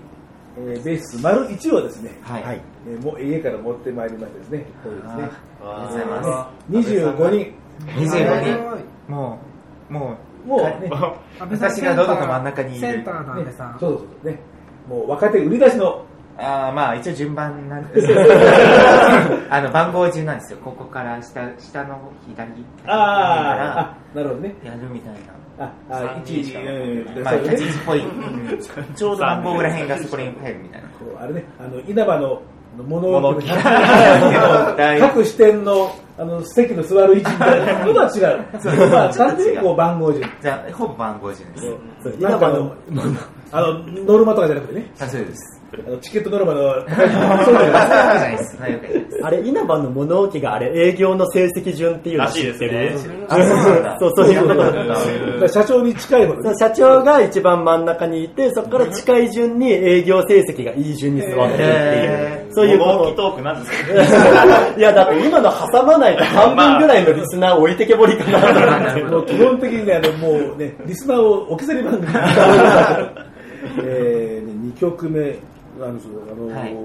[0.59, 2.61] えーベース丸1をですね、はい、はい。
[2.87, 7.53] えーもう家から持ってまいりましてですね、こういうですね、ありがとうございま25人、
[8.07, 9.11] す25人。
[9.11, 9.39] も
[9.89, 10.89] うもうもうね、
[11.39, 12.79] 私がどうぞと真ん中にいる。
[12.79, 13.75] センターの安倍さ。
[13.75, 14.31] ん、そうそうそう。
[14.31, 14.39] ね、
[14.87, 16.05] もう若手売り出しの、
[16.37, 18.01] あーまあ一応順番なんで。
[18.01, 18.21] すけど
[19.49, 20.59] あの番号順なんですよ。
[20.63, 25.19] ここから下下の左あーあ、なるほどね、やるみたいな
[25.59, 30.87] あ、あ、1、うん、まあ、そうね立ち位置っぽい、うんちょうど番号裏辺がそこに入るみたいな。
[30.89, 32.41] こうあれね、あの稲葉の
[32.83, 38.89] 物物置 各支店のあの席の座る位置みたいなのとは違う。
[38.91, 40.29] まあ、完全にこう番号順。
[40.41, 41.75] じゃあ、ほぼ番号順です。
[42.19, 42.73] 稲葉の、
[43.51, 45.56] あの、ノルマとかじゃなくてね、あ、そうです。
[45.85, 48.57] あのチケットノルマの高いそうじゃないそういうわけじゃないです。
[48.57, 49.19] そういうわけじゃないです。
[49.25, 53.25] あれ、稲葉の物置があれ、営業の成績順っていうの知ってるらしいですね。
[53.27, 53.43] あそ
[54.07, 56.49] うそう、そういう社長に近いほどね。
[56.49, 64.73] そう社長が一番真ん中にいて、そこから近い順に営業成績がいい順に座ってるってへいう、そういうこトークなんですか？
[64.73, 64.79] と。
[64.79, 68.39] いや、だって今の挟まないと半分ぐらいのリスナー置いてけぼりかな
[68.93, 69.35] と思って。
[69.37, 72.13] もう基本的にね、あのもうね、リスナーを置き去り番組に
[73.83, 75.39] えー、ね、2曲目、え
[75.77, 76.21] なんですよ。
[76.31, 76.75] あのーはい。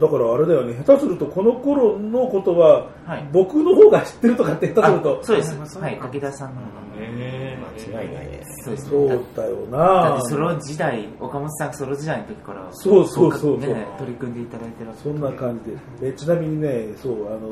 [0.00, 3.28] だからあれだよね、下手するとこの頃のことは、はい。
[3.32, 5.20] 僕の方が知ってるとかって下手すると。
[5.22, 5.58] あ、そうです。
[5.60, 5.98] あそうはい。
[6.00, 6.60] 武田さんの
[7.00, 8.64] 間違いないです。
[8.64, 13.58] そうですそうだだよだなってソロ時代岡本さんソロ時代の時からそうそうそうそう。
[13.58, 15.70] ね取り組んでいただいてるそんな感じ
[16.00, 17.48] で、えちなみにね、そうあの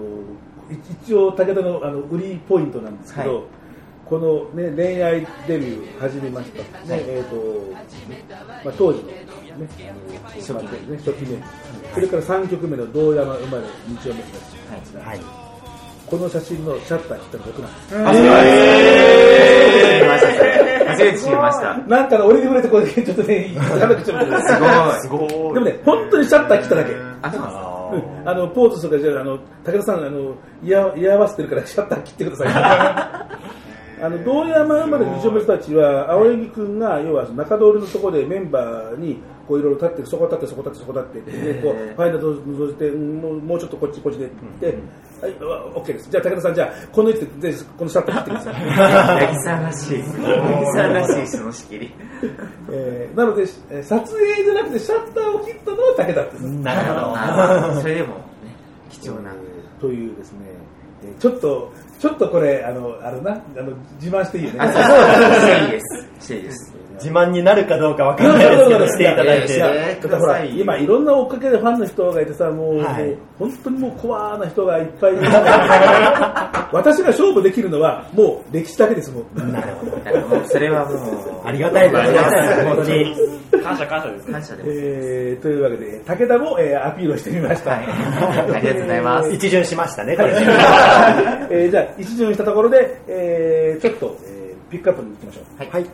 [0.70, 3.44] い一応、武田のあの売りポイントなんですけど、はい。
[4.06, 7.72] この、ね、恋愛デビュー始めました、ねえーと
[8.64, 9.08] まあ、当時の、
[9.60, 10.00] ね、あの
[10.34, 10.96] 初期ね。
[10.98, 11.38] 初期目、
[11.94, 15.20] それから3曲目の堂山生まれ日曜目です、はい。
[16.06, 17.96] この写真のシャッター切ったの僕なんです。
[17.96, 18.12] あ
[20.90, 21.78] 初めて知りました。
[21.78, 25.00] なんかの俺に触れてこれちょっとね、やめてちょっと。
[25.02, 25.28] すごい。
[25.54, 26.94] でもね、本当にシャッター切っただけ。
[27.22, 27.50] あそうなん。
[27.50, 32.52] ですうんあのポーズとかじゃあの武田さんあの居合わせてるからシャッター切ってください。
[34.02, 39.20] あの道山生まれの二丁目たちは青柳君が要は中通りのところでメンバーに
[39.50, 41.52] こういろいろ立ってそこ立ってそこ立ってそこ立って。
[41.54, 44.66] でこうファイナル覗いてうんもうもうちょっとこっちこっちでって
[45.20, 45.34] はい
[45.74, 46.08] オッケーです。
[46.10, 48.54] じゃあ武田さんじゃあこの位置ででこのシャッター切ってください。
[48.70, 50.02] 八木さんらしい。
[50.02, 51.94] 八木さんらしいその仕切り。
[52.70, 57.00] えーなのでえー撮影じゃなくてシャッターを切ったのは武田ですなるほど。
[57.16, 58.12] あそれでもね
[58.88, 59.32] 貴重な。
[59.80, 60.38] というですね、
[61.02, 64.60] えーちょっと、ちょっとこれ、あの、あれな、あの、自慢していいよね。
[64.60, 65.34] あそうそう。
[65.40, 66.08] していいです。
[66.20, 69.58] していいです自慢になるかどうかわからないですけど、していただいいやて。
[70.02, 75.22] だからほら、今いろんな追っかけでファンの人がいてさ、もう、はいもう本当にもうコアな人がいっぱいいる。
[76.72, 79.52] 私が勝負できるのは、もう歴史だけですもん。
[79.52, 79.62] な
[80.46, 80.98] それはもう
[81.44, 82.64] ありがたいです。
[82.64, 83.16] 本当に。
[83.62, 84.30] 感謝感謝です。
[84.30, 87.70] 感謝ですえーというわけで、武田も、えーアピールをしてみました。
[87.72, 87.80] はい
[88.54, 90.28] ありがとうございます一巡しましたね、これ。
[91.50, 94.40] えーじゃあ、一巡したところで、えーちょっと、えー
[94.70, 95.74] ピックアップに行きましょう。
[95.74, 95.86] はい。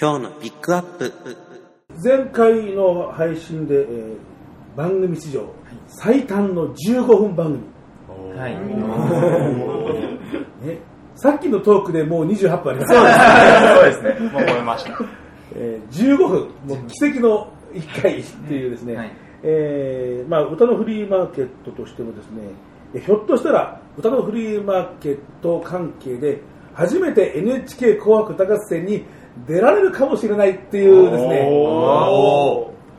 [0.00, 1.12] 今日のピックアップ。
[2.04, 4.16] 前回の配信で、えー
[4.76, 5.52] 番組史上
[5.88, 7.58] 最短の15分番
[8.06, 8.52] 組、はい。
[10.64, 10.78] ね、
[11.16, 12.94] さっきのトークでもう28分あります。
[12.94, 13.00] そ
[13.80, 14.00] うです。
[14.20, 14.30] ね。
[14.30, 14.92] もう覚えました。
[15.56, 16.48] えー15分。
[16.64, 19.10] もう奇跡の1回っていうですね、はい。
[19.42, 22.42] えーまあ、歌のフリーマーケットとしてもですね。
[22.94, 26.40] えひょっとしたら歌のフリーマーケット関係で
[26.72, 29.04] 初めて NHK 紅白歌合戦に
[29.46, 31.48] 出られるかもしれないっていうですね。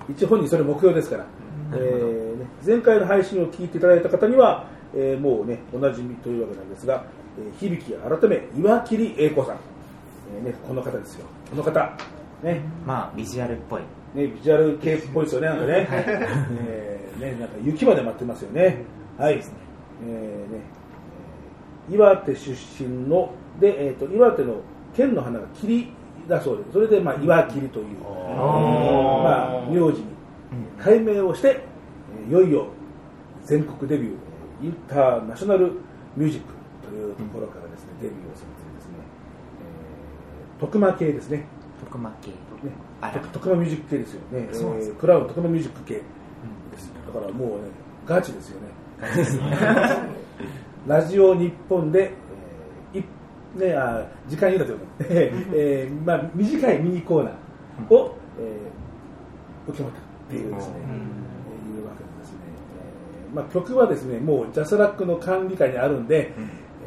[0.09, 1.25] 一応本人それ目標ですから、
[1.73, 7.05] えーね、前回の配信を聞いていただいた方には、えーもうねおなじみというわけなんですが、
[7.37, 9.57] えー響き改め岩切栄子さん、
[10.37, 11.25] えーね、この方ですよ。
[11.49, 11.97] この方。
[12.43, 12.61] ね。
[12.85, 13.81] まあビジュアルっぽい。
[14.15, 15.87] ね、ビジュアル系っぽいですよね、なんかね。
[15.91, 18.83] えーね、なんか雪まで待ってますよね。
[19.17, 19.33] はい。
[19.35, 19.43] えーね、
[20.01, 20.79] えー
[21.91, 24.57] 岩手出身の、で、えっ、と、岩手の
[24.95, 25.91] 県の花が霧
[26.29, 30.05] だそうで、それで、まあ、岩霧という、まあ、名字に
[30.79, 31.47] 改名をして、
[32.23, 32.67] えーいよいよ
[33.45, 34.13] 全国デビュー、
[34.61, 35.71] えーインターナショナル
[36.15, 36.47] ミュージック
[36.87, 38.93] というところからですね、デビューをするというですね、
[40.55, 41.45] えー徳間系ですね。
[41.83, 42.31] 徳間系。
[43.33, 44.49] 徳間ミュージック系ですよね。
[44.51, 44.89] そうなんです。
[44.89, 45.93] えークラウン徳間ミュージック系。
[45.95, 46.01] で
[46.77, 46.91] す。
[47.13, 47.55] だからもうね、
[48.05, 48.67] ガチですよね。
[50.87, 52.13] ラジオ日本で、
[53.55, 54.87] ね、あ時間言うだと思う。
[55.09, 58.79] えーまあ、短いミニコーナーを、えー
[59.69, 62.37] 受け持ったっていうですね、えーいうわけですね。
[63.29, 66.33] えーまあ、曲はですね、もうジャスラックの管理下にあるんで、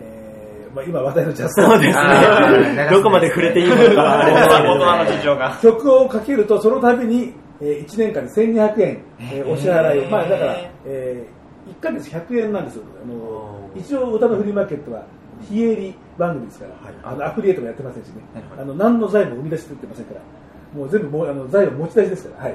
[0.01, 5.59] えーまあ、今話題のジャスラックどこまで触れていいのか、あれ大人の事情が。
[5.63, 10.57] 曲をかけるとその度に、えー、1年間で1200円、えーお支払いを、まあ、だから、
[10.87, 12.83] えー、1ヶ月100円なんですよ。
[13.05, 15.05] あの一応歌のフリーマーケットは
[15.43, 18.22] 非営利番組ですから、あのアフリエイトもやってませんしね。
[18.59, 20.20] あの何の財も生み出してってませんから。
[20.74, 22.55] もう全部もうあの財を持ち出しですから、はい。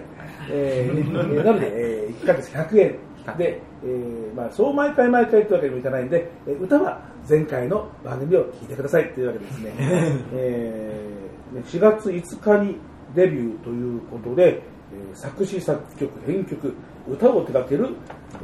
[0.49, 2.95] えーえーなので、えー、1ヶ月100円。
[3.37, 9.73] で、えーまあ、そう毎回毎回というわけにもいかないんで、えー歌は前回の番組を聴いてくださいというわけでですね、
[10.33, 12.77] えーね4月5日に
[13.15, 14.61] デビューということで、
[14.93, 16.73] えー作詞作曲編曲
[17.07, 17.89] 歌を手掛ける、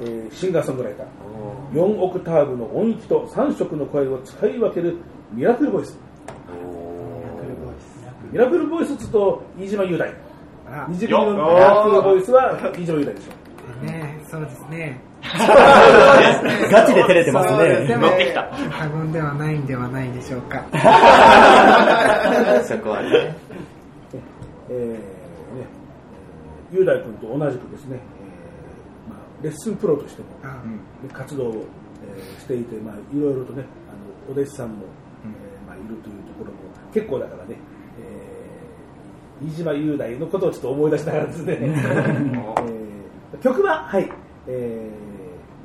[0.01, 1.07] えーシンガーソングライター。
[1.73, 4.97] 4オクターブの音域と3色の声を使い分ける
[5.31, 5.97] ミラクルボイス。
[8.31, 10.13] ミラクルボイスつと飯島雄大。
[10.93, 13.85] 次元のミラクルボイスは飯島雄大でしょ。
[13.85, 14.99] ねそうですね。
[16.71, 17.95] ガチで照れてますね。
[17.97, 18.43] 乗ってきた。
[18.49, 20.63] 過言ではないんではないでしょうか。
[22.65, 23.35] そこはね。
[24.69, 24.99] えーね、
[26.73, 27.99] 雄大君と同じくですね、
[29.07, 34.83] えーまあ、レッスンプロとしても、あね活動を、えーしていて、まあ、いろいろとねあのお弟子さんも、
[35.23, 36.57] えーまあ、いるというところも
[36.93, 37.55] 結構だからね、
[38.01, 44.09] えー飯島雄大のことをちょっと思い出しながらですね、 えー曲は、はい、
[44.47, 44.89] え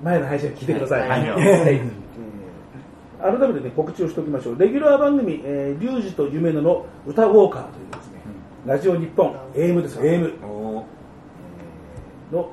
[0.02, 1.08] ー、前の配信を聞いてください。
[1.08, 1.30] はい。
[1.30, 1.40] はい。
[1.40, 2.08] えー
[3.20, 4.58] 改めてね、告知をしておきましょう。
[4.58, 8.20] レギュラー番組、えー、リュウジと夢野の歌ウォーカーというですね、
[8.64, 10.32] ラジオ日本、AM です、AM。
[12.32, 12.50] の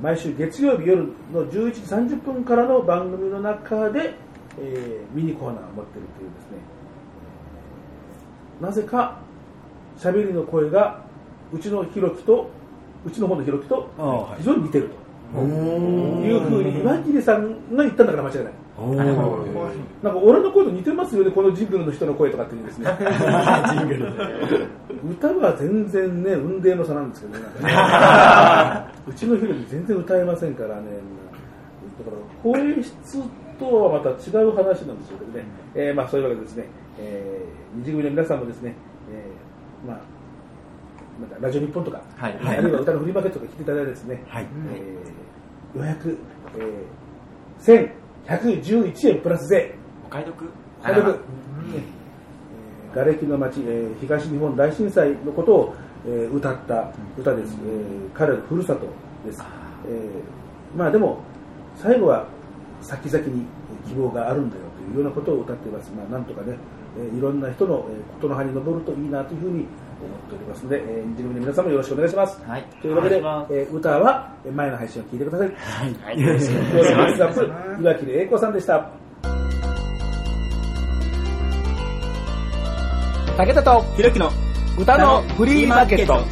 [0.00, 1.02] 毎週月曜日夜
[1.32, 1.80] の11時
[2.16, 4.14] 30分からの番組の中で、
[4.60, 6.58] えーミニコーナーを持っているというですね、
[8.60, 9.18] なぜか
[9.98, 11.04] 喋りの声が
[11.52, 12.50] うちのひろきと
[13.04, 13.88] うちの方のひろきと
[14.38, 15.06] 非常に似てると。
[15.40, 18.52] いうふうに岩切さんが言ったんだから間違いない。
[20.02, 22.86] なんか俺の声と似てますよね、このジングルの人の声とかっていうですね。
[22.98, 24.12] ジングル
[25.12, 27.44] 歌は全然ね、雲泥の差なんですけどね。
[29.08, 30.82] うちのヒロに全然歌えませんからね。
[31.98, 33.22] だから声質
[33.58, 35.44] とはまた違う話なんでしょうけどね。
[35.74, 36.66] えーまあそういうわけでですね、
[36.98, 38.74] えー、二次組の皆さんもですね、
[39.10, 40.00] えーまあ、
[41.20, 44.46] またラジオ日本とか、はいあるいは歌のフリーマーケットとか聞いていただいてですね、はい
[45.74, 46.18] えー、予約、
[46.58, 47.64] えー、
[48.26, 49.74] 1111円プラス税、
[50.04, 50.44] お買い得？
[50.80, 51.06] お買い得。
[51.12, 51.18] ね
[51.74, 51.96] えー
[52.94, 55.74] 瓦礫の町、えー東日本大震災のことを、
[56.06, 58.86] えー歌った歌です、えー彼のふるさと
[59.24, 59.42] です、
[59.88, 61.20] えーまあでも
[61.76, 62.26] 最後は
[62.82, 63.46] 先々に
[63.86, 66.56] 希望があるんだよというようなことを歌っています、まあ、なんとかね、
[66.98, 69.66] えーいろんな人の、えーことの葉に登るといいなというふうに
[70.04, 72.64] 思っておりますので、えー、二次組の皆さんもよろしくお願いします、はい。
[72.82, 73.46] というわけで、お願い。
[73.46, 75.48] しえー歌はえー前の配信を聞いてください。
[75.48, 75.54] は
[76.12, 76.18] い。
[76.20, 78.90] 今日のラインナップ岩切栄子さんでした。
[83.36, 84.30] 武田とひろきの
[84.78, 86.22] 歌のフリーマーケット。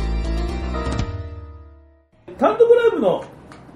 [2.39, 3.25] 単独ライブの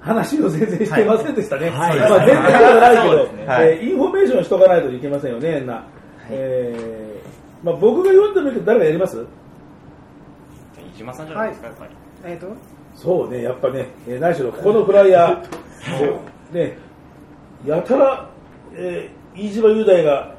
[0.01, 1.70] 話を全然してませんでしたね。
[1.70, 1.99] はい。
[1.99, 3.16] まあ、全然じゃないけど、
[3.51, 3.68] はい。
[3.68, 5.84] えーインフォメーションしとかないといけませんよね、な。
[6.30, 9.16] えーまあ、僕が読んでるけど誰がやります？
[9.16, 9.26] 飯
[10.99, 11.90] 島さんじゃないですか、やっぱり。
[12.24, 12.46] えっ、と？
[12.94, 16.76] そうね、やっぱね、えー何しろ、ここのフライヤー、ね、
[17.66, 18.28] やたら、
[18.74, 20.34] えー飯島雄大が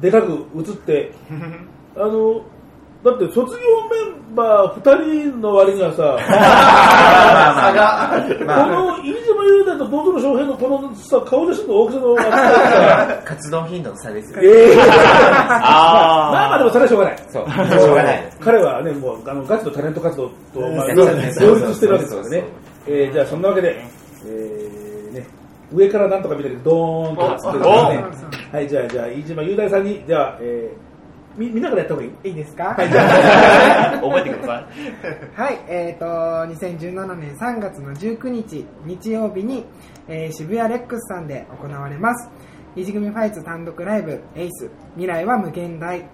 [0.00, 1.12] でかく映って、
[1.96, 2.42] あの、
[3.02, 3.52] だって卒業メ
[4.32, 14.40] ンバー2人の割にはさ、差が、こまあ、の飯島雄大とボトル翔平のこのさ顔写真の大きさのさ活動頻度の差ですよ。
[14.42, 17.18] ええ まああまあでもそれはしょうがない。
[17.30, 18.32] そう、しょうがない。
[18.38, 22.44] 彼はね、もうあのガチのタレント活動と、まあ、してるわけですからね。
[22.86, 23.82] えーじゃあそんなわけで、
[24.26, 25.26] えーね、
[25.72, 28.28] 上からなんとか見たけど、ドーンと映ってるんですね。
[28.52, 30.89] はい、じゃあ、じゃあ、飯島雄大さんに、じゃあ、えー、
[31.36, 32.74] み、みんなからやった方がいいいいですか？
[32.76, 32.88] はい、
[34.00, 39.64] 覚えてくださいはい、えっ、と、2017年3月の19日、日曜日に、
[40.08, 42.30] えー渋谷レックスさんで行われます。
[42.76, 46.04] 二次組ファイツ単独ライブ、エイス、未来は無限大、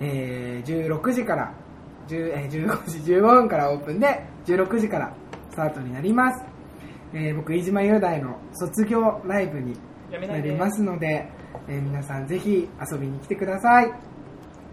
[0.00, 1.54] えー16時から、
[2.08, 5.12] 10えー15時15分からオープンで、16時から
[5.50, 6.44] スタートになります。
[7.12, 9.76] えー僕、飯島雄大の卒業ライブに
[10.28, 11.28] なりますので、
[11.68, 13.92] えー皆さんぜひ遊びに来てください。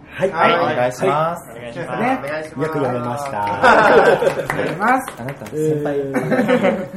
[0.10, 0.32] はい。
[0.32, 1.51] はい、お願いします。
[1.51, 2.68] お願いします、ねお願いします。
[2.68, 3.43] よく読めました。
[3.43, 5.14] ありがとうございます。
[5.20, 5.97] あなた、え先輩。
[5.97, 6.88] ー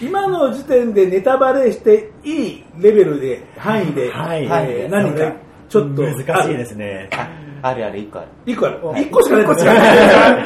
[0.00, 5.32] 今の時点でネタバレしていいレベルで、範囲で、はいえー何か、
[5.68, 7.08] ちょっと、難しいですね。
[7.12, 7.28] あ
[7.62, 8.28] あるある、一個ある。
[8.46, 8.78] 一個ある。
[9.00, 9.72] 一個しかないんですよ。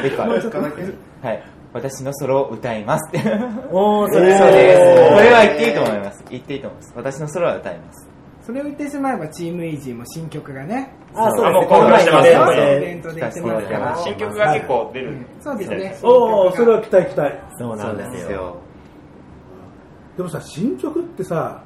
[0.07, 0.95] 一個ある。
[1.21, 1.43] はい。
[1.71, 3.29] 私のソロを歌いますって。
[3.71, 5.13] おー、そそうれです。
[5.13, 6.23] これは言っていいと思います。
[6.29, 6.93] 言っていいと思います。
[6.95, 8.09] 私のソロは歌います。
[8.49, 11.79] それを言ってしまえばチームイージーも新曲がね、あ、そうあもうですね。
[11.79, 15.99] 公開してますイこの前ベントで言ってますから、新曲が結構出る、そうですね。
[16.01, 17.35] おお、それは期待期待。
[17.59, 18.57] そうなんですよ。。
[20.17, 21.63] でもさ、新曲ってさ、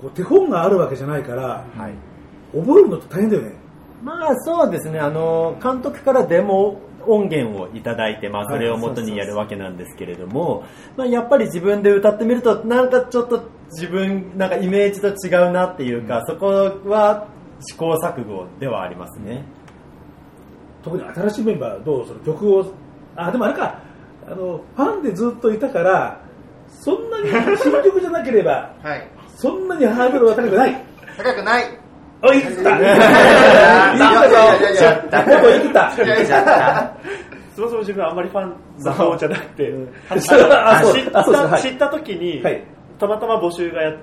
[0.00, 1.64] こう手本があるわけじゃないから、
[2.54, 3.52] 覚えるのって大変だよね。
[4.04, 10.62] まあそうですね、あの、監督からデモ音源をいただいて、まあそれを元にやるわけなんですけれども、
[10.96, 16.46] まあやっぱり自分で歌ってみると、なんかちょっと自分、なんかイメージと違うなっていうか、そこ
[16.84, 17.26] は
[17.60, 19.44] 試行錯誤ではありますね。
[20.82, 22.72] 特に新しいメンバー、どうその曲を、
[23.16, 23.80] あ、でもあれか、
[24.26, 26.20] あの、ファンでずっといたから、
[26.68, 29.08] そんなに新曲じゃなければ、はい。
[29.36, 30.84] そんなにハードルは高くない。
[31.16, 31.64] 高くない。
[32.22, 32.78] おい、言った。
[32.78, 32.96] 言いや
[33.94, 34.36] いったぞ。
[34.36, 36.96] やいっと言った。
[37.56, 39.72] そもそも自分はあんまりファンの方じゃなくて、
[40.20, 43.96] 知った時に、はいたまたま募集がや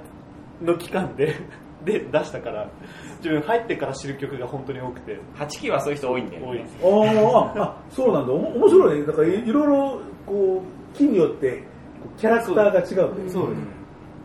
[0.62, 1.36] の期間で
[1.84, 2.70] で出したから、
[3.18, 6.78] 自分入ってから知る曲が本当に多くて、8期はそういう人多いんだよね多いです。
[6.82, 8.32] ああ、そうなんだ。
[8.32, 9.06] おも面白いね。
[9.06, 11.62] だからいいろいろ、こう、木によって、
[12.18, 13.30] キャラクターが違うね。
[13.30, 13.84] そうです。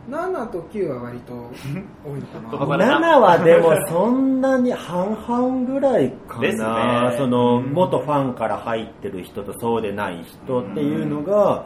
[0.09, 2.49] 7と9は割と多いのかな。
[2.97, 11.65] 7はでもそんなに半々ぐらいかですな、ねその元ファンから入ってる人とそうでない人っていうのが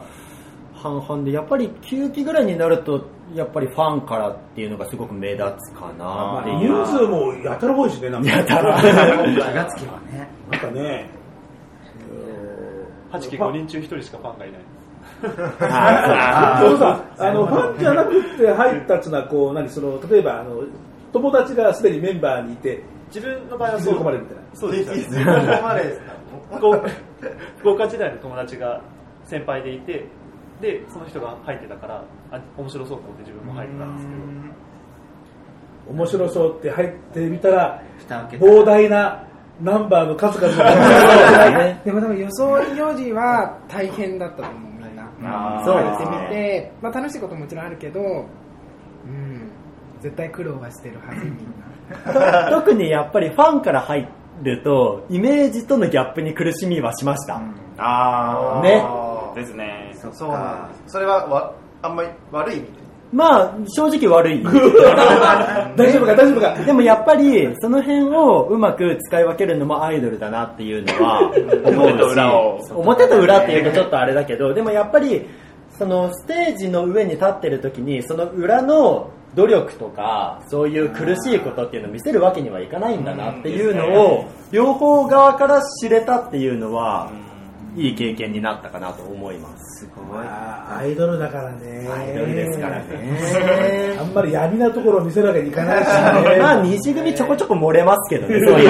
[0.84, 6.72] 半々で、やっぱり9期ぐらいになると、やっぱりファンからっていうのがすごく目立つかなっていう。
[6.74, 8.30] 人数もやたら多いしね、なんか。
[8.30, 10.28] やたら気がつけばね。
[10.50, 11.08] なんかね、
[13.12, 14.60] 8期5人中1人しかファンがいない。
[15.70, 20.64] あそうさ、あの、ファンじゃなくて入ったっていうのは、こう、何、その、例えば、あの、
[21.14, 24.42] 友達がすでにメンバーにいて、自分の場合は引きずり込まれるみたいな。
[24.52, 26.00] そうです引きずり込まれる
[26.52, 26.88] 福岡
[27.58, 28.82] 福岡時代の友達が
[29.24, 30.06] 先輩でいて
[30.64, 34.64] でその人が入ってたからあ面白そうと思って自分も入ったんですけど。
[35.86, 38.44] 面白そうって入ってみたら蓋開けた。
[38.46, 39.28] 膨大な
[39.60, 45.62] ナンバーの数々が でも多分予想よりは大変だったと思うみんな。
[45.64, 46.18] そう入ってですね。
[46.22, 49.50] みて、まあ、楽しいことももちろんあるけどうん
[50.00, 52.48] 絶対苦労はしてるはずみんな。
[52.50, 54.08] 特にやっぱりファンから入
[54.42, 57.40] ると、イメージとのギャップに苦しみはしました。
[57.78, 59.03] あね。
[59.34, 59.94] ーですね。
[60.12, 64.42] そうなんそれはわあんまり悪い意味でまあ、正直悪い。
[65.76, 66.54] 大丈夫か大丈夫か。
[66.64, 71.20] でもやっぱり、その辺をうまく使い分けるのもアイドルだなっていうのは
[71.64, 72.60] 思うし、表と裏を。
[72.74, 75.26] 表と裏っていうとちょっとあれだけど、でもやっぱり、
[75.78, 87.10] そのステージの上に立ってる時に、その裏の努力とか、そういう苦しいことっていうのを見せるわけにはいかないんだなっていうのを、両方側から知れたっていうのは、
[87.76, 89.80] いい経験になったかなと思います。
[89.80, 90.26] すごい。
[90.26, 93.96] アイドルだからねアイドルですからね。
[94.00, 98.68] あんまり闇なところを見せるわけにいかないしね まあ、西組ちょこちょこ漏れますけどね、 そういう。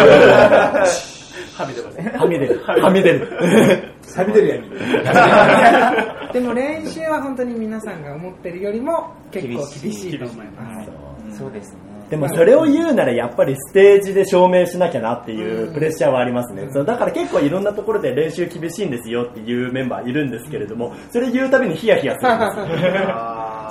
[1.55, 2.61] はみ出ますねはみ出る。
[2.65, 3.95] はみ出る。
[4.15, 10.85] 錆びてる闇でも練習は本当に皆さんが思ってるよりも結構厳しいと思いま
[11.33, 11.94] すそうですね。
[12.11, 16.69] でもそれを言うならやっぱりステージで証明しなきゃなっていうプレッシャーはありますね。
[16.71, 22.67] そうだから結構いろんなところで練習厳しいんですよっていうメンバーいるんですけれども、それ言うたびにヒヤヒヤするんですよ。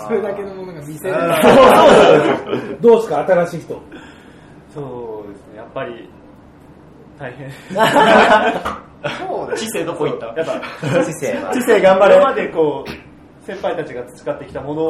[0.07, 1.15] それだけのものが見せる。
[2.81, 3.81] どうですか新しい人。
[4.73, 5.57] そうですね。
[5.57, 6.09] やっぱり
[7.19, 7.49] 大変。
[9.27, 10.25] そうです知性どこ行った？
[10.27, 11.53] やっぱ 知性は。
[11.53, 12.15] 知性頑張れ。
[12.15, 14.83] 今までこう先輩たちが培ってきたもの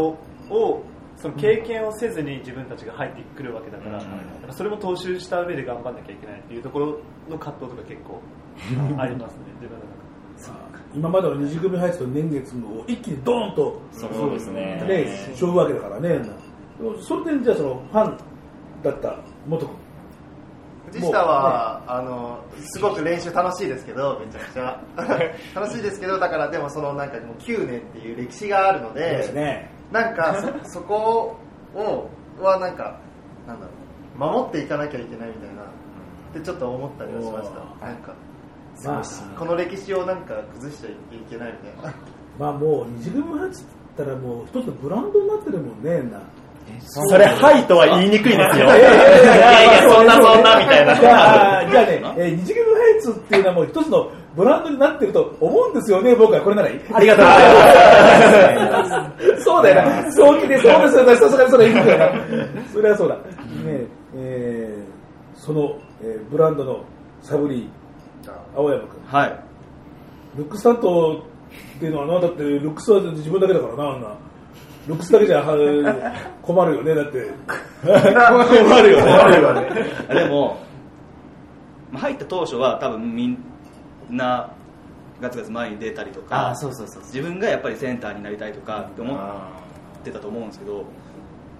[0.55, 0.83] を
[1.23, 6.99] その経験をせずに自分たちが入ってくるわけだから、やっぱそれも踏襲した上で頑張んなきゃいけないっていうところ
[7.29, 8.19] の葛藤とか結構
[8.99, 14.83] ありますね自分の中今までの二次組入ってた年月も一気にドーンとそうですね。
[14.85, 16.21] ね背負うわけだからね。
[17.01, 18.17] それでじゃあそのファン
[18.83, 19.17] だった
[19.47, 19.75] 元君。
[20.91, 24.81] 藤下は、あのすごく練習楽しいですけどめちゃくちゃ。
[25.55, 31.37] 楽しいですけどだからでもそのなんかもう9年っていう歴史があるのでねなんかそ そこ
[31.75, 32.09] を
[32.41, 32.99] はなんか
[33.47, 33.73] なんだろう。
[34.19, 35.63] 守っていかなきゃいけないみたいな。
[35.63, 35.65] っ
[36.33, 37.85] てちょっと思ったりはしました。
[37.85, 38.13] なんか
[38.83, 40.93] まあこの歴史をなんか崩しちゃい
[41.29, 41.93] けないみたいな。
[42.39, 43.57] まあもう二次組入って
[43.95, 46.19] たらもう一つのブランドになってるもんねな。
[46.87, 48.65] それ、はいとは言いにくいですよ。
[48.65, 56.41] いやいやそんなそんなみたいなじゃあ、ね、えー二次元ハイツっていうのはもう一つのブランドになってると思うんですよね、僕は。
[56.41, 56.79] これならいい。
[56.93, 59.43] ありがとうございます。
[59.43, 60.11] そうだよな。
[60.11, 61.15] そうきて、そうですよね。
[61.15, 62.09] さすがにそれ言うよな。
[62.71, 63.15] それはそうだ。
[63.15, 63.21] ね
[64.15, 64.93] えー
[65.39, 66.83] その、えーブランドの
[67.21, 68.89] サブリー、青山君。
[69.07, 69.39] はい。
[70.37, 74.07] ルックス担当っていうのはな、だってルックスは自分だけだからな、あんな。
[74.87, 75.55] ルックスだけじゃは
[76.41, 77.27] 困るよね、だって。
[77.83, 79.11] 困るよね。
[79.17, 79.69] 困るよね。
[80.13, 80.57] でも、
[81.93, 83.37] まあ入った当初は多分みん
[84.09, 84.51] な
[85.21, 86.53] ガツガツ前に出たりとか。
[86.59, 89.17] 自分がやっぱりセンターになりたいとかって思っ
[90.03, 90.83] てたと思うんですけど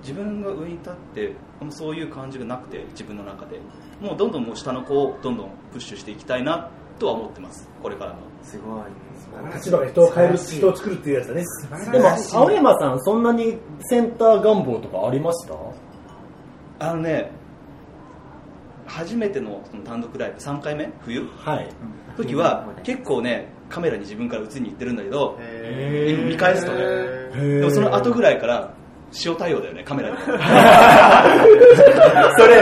[0.02, 1.34] 自分が上に立って
[1.70, 3.60] そういう感じがなくて自分の中で。
[4.02, 6.70] もうどんどんもう下の子をどんどんプッシュしていきたいな
[7.00, 7.70] とは思ってます。
[7.82, 8.84] これからもすごい。
[9.54, 11.46] 立場が人を変える、人を作るっていうやつだね。
[11.92, 15.56] でも、青山さん、そんなにセンター願望とかありました？
[16.90, 17.32] あのね
[18.88, 20.90] 初めてのその単独ライブ3回目？
[21.06, 21.28] 冬？
[21.38, 21.70] はい。
[22.18, 28.74] 時は結構ねカメラに自分から映りに行ってるんだけどへ今見返すとねーでもその後ぐらいから
[29.26, 30.18] 塩対応だよねカメラに
[32.38, 32.56] それ、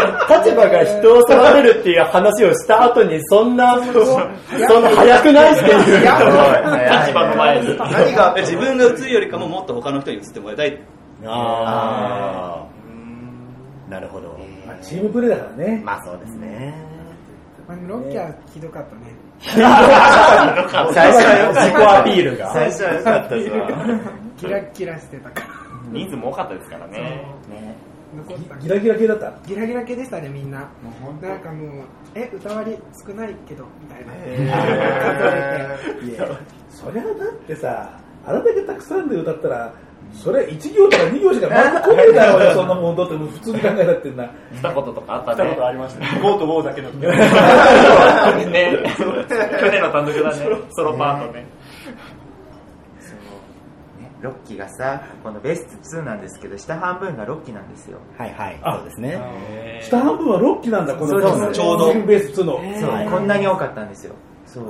[0.44, 3.82] 立場が人を触れるっていう話をした後に、そんな、そ
[4.80, 6.00] んな早くないっていう。
[6.02, 10.78] 立場の前に何が自分が映るよりかももっと他の人に映ってもらいたい
[11.26, 13.92] あー。
[13.92, 14.38] なるほど。
[14.82, 15.82] まあチームプレーだからね。
[15.86, 16.74] まあそうですね。
[17.68, 19.02] まあロッキャーひどかったね。
[19.44, 22.54] 最初は自己アピールが。
[22.54, 23.68] 最初は良かったですわ。
[24.38, 25.48] キラキラしてたから。
[25.92, 27.28] 人数も多かったですからね。
[28.16, 28.56] 残った。
[28.58, 29.34] ギラギラ系だった？
[29.46, 30.68] ギラギラ系でしたねみんな。
[31.22, 31.70] なんかもう
[32.16, 32.78] え歌割り
[33.08, 34.14] 少ないけどみたいな。
[34.14, 36.06] 数え て。
[36.06, 36.28] いや、
[36.70, 37.14] そりゃだっ
[37.48, 37.90] てさ、
[38.26, 39.74] あれだけたくさんで歌ったら
[40.14, 44.26] それ1行とか2行しかまず来ねえだろうよ そんなもんだって普通に考えたってんな。
[44.26, 45.38] したこととかあったね。
[45.38, 46.08] したことありましたね。
[46.22, 46.90] ゴーとゴーだけの。
[46.92, 47.00] 時
[48.52, 50.36] ね去年の単独だね。
[50.72, 51.46] ソロパートね。
[53.00, 54.02] そう。
[54.02, 54.12] ね。
[54.22, 57.98] ロッキーがさこのベスト2なんですけど下半分がロッキーなんですよ。
[58.18, 58.60] はいはい。
[58.64, 59.82] あそうですね。
[59.82, 61.94] 下半分は6期なんだこのちょうど。
[62.06, 62.60] ベース2の。
[62.80, 63.10] そう。
[63.12, 64.14] こんなに多かったんですよ。
[64.46, 64.66] そう。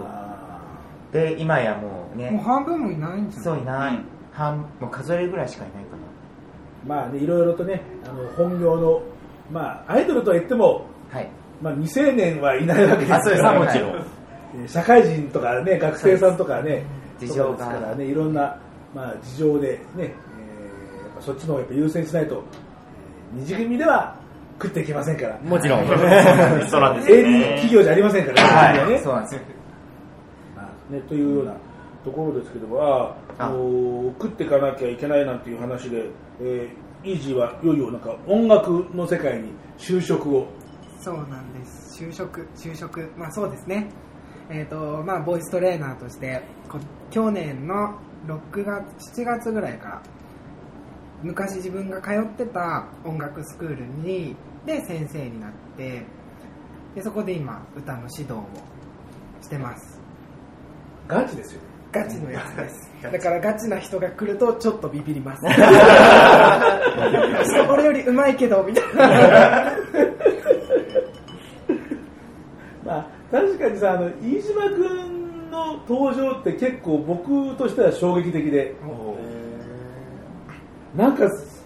[1.11, 3.99] で今やもうもうね半分もいないんじゃんそういない、
[4.31, 6.95] 半もう数えるぐらいしかいないかな。
[7.01, 9.01] まあねいろいろとねあの本業の
[9.51, 11.29] まあアイドルとは言ってもはい。
[11.61, 13.89] まあ未成年はいないわけですあそうですからもちろん。
[13.89, 16.83] えー社会人とかね学生さんとかね
[17.19, 18.59] 事情ですからねいろんな
[18.93, 20.11] まあ事情でね、えーや
[21.13, 24.13] っぱそっちの方がやっぱ優先しないと、えー二次組では
[24.61, 25.37] 食っていけませんから。
[25.39, 25.87] もちろん。
[25.87, 28.89] そうなんですよ営利ね企業じゃありませんからはい。
[28.89, 28.97] ね。
[28.99, 29.41] そうなんですよ。
[30.57, 31.53] まあね、というような
[32.03, 36.05] ところですけども、あああの食っていかなきゃいけないなんていう話で、
[36.39, 40.47] えーイージーはいよいよなんか音楽の世界に就職を、
[40.99, 42.03] そうなんです。
[42.03, 43.11] 就職就職。
[43.17, 43.89] まあそうですね。
[44.49, 46.79] えっ、とまあボイストレーナーとしてこ
[47.09, 47.97] 去年の
[48.27, 50.01] 6月7月ぐらいから
[51.23, 54.35] 昔自分が通ってた音楽スクールに
[54.65, 56.03] で先生になって
[56.93, 58.45] でそこで今歌の指導を
[59.41, 59.99] してます。
[61.07, 61.61] ガチですよ。
[61.91, 62.91] ガチのやつです。
[63.03, 65.41] だからガチな人が来るとちょっとビビります。
[67.69, 69.73] 俺より上手いけどみたいな。
[72.85, 78.75] まあ、確かにさ、あの飯島君の登場って結構僕としては衝撃的で、
[80.95, 81.65] なんかす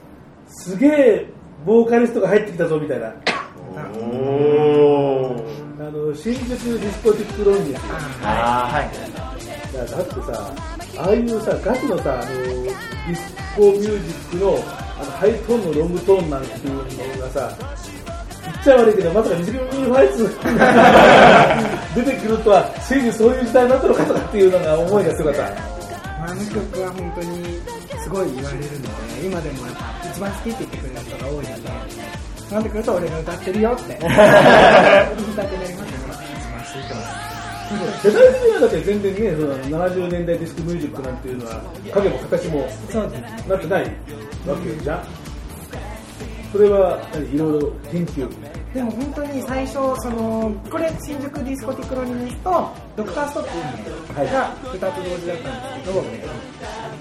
[0.71, 1.29] すげえ
[1.65, 3.07] ボーカリストが入ってきたぞみたいな。
[3.07, 3.11] あ
[5.91, 7.77] の新宿ディスコティックロンギー。
[8.23, 8.87] あーはい
[9.31, 9.34] い
[9.75, 10.53] やだってさ、
[10.97, 14.57] ああいうさ、ガチのさ、あのディスコミュージックの
[14.97, 16.75] あのハイトーンのロングトーンなんていう
[17.17, 17.57] のがさ、
[18.43, 20.29] 言っちゃ悪いけど、まさか虹組ファイツ
[21.95, 25.75] 出てくるとは、ついにそういう時代になったのかとかっていうのが思いが強かった。
[26.25, 27.61] あの曲は本当に
[28.01, 28.81] すごい言われるの
[29.19, 31.49] で今でもやっぱ一番好きって言ってくれる人が多いので
[32.51, 35.94] なんでくると俺が歌ってるよって言いたくなります
[38.03, 41.61] 世代的にはだって全然ね、その70年代ディスクミュージックなんていうのは、
[41.93, 42.67] 影も形も
[43.49, 43.83] なってない
[44.45, 45.07] わけじゃん。
[46.51, 48.29] それは何いろいろ研究？
[48.73, 56.03] でも本当に最初そのこれ新宿ディスコティックロニニスとドクターストップが2つ同時だったんですけど、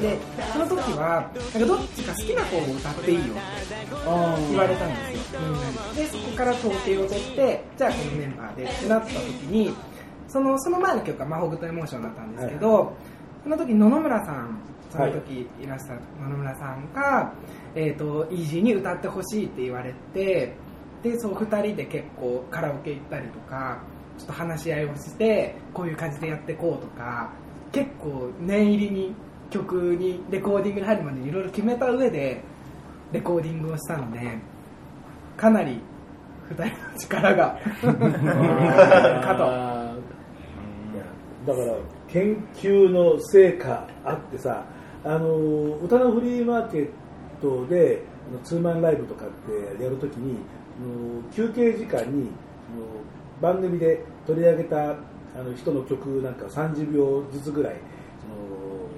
[0.01, 0.19] で
[0.53, 3.33] その時はなんかどっちか好きな方を歌っていいよって
[4.51, 9.17] 言われたんですよみんでそこから統計を取ってじゃあこのメンバーでってなった時
[9.51, 9.75] に
[10.35, 12.93] そのその前の曲が「魔法グッドエモーション」だったんですけど、
[13.45, 14.59] その時野々村さん
[14.91, 17.32] その時いらっしゃった野々村さんが、
[17.76, 20.57] えー、とイージーに歌ってほしいって言われて
[21.05, 23.78] でそう2人で結構カラオケ行ったりとか
[24.18, 27.30] ちょっと話し合いをしてこういう感じでやっていこうとか
[27.70, 29.14] 結構念入りに
[29.51, 32.41] 曲にレコーディングに入るまでにいろいろ決めた上で
[33.12, 34.39] レコーディングをしたので
[35.37, 35.80] かなり
[36.51, 37.57] 2人の力が
[39.22, 39.74] かと。
[41.47, 41.74] だから
[42.09, 44.64] 研究の成果あってさ
[45.05, 46.88] あの歌のフリーマーケッ
[47.40, 48.03] トで
[48.42, 49.28] ツーマンライブとかっ
[49.76, 50.38] てやるときに
[50.80, 52.30] あの休憩時間に
[53.40, 57.74] 番組で取り上げたあの人の曲なんかを30秒ずつぐらい
[58.20, 58.88] その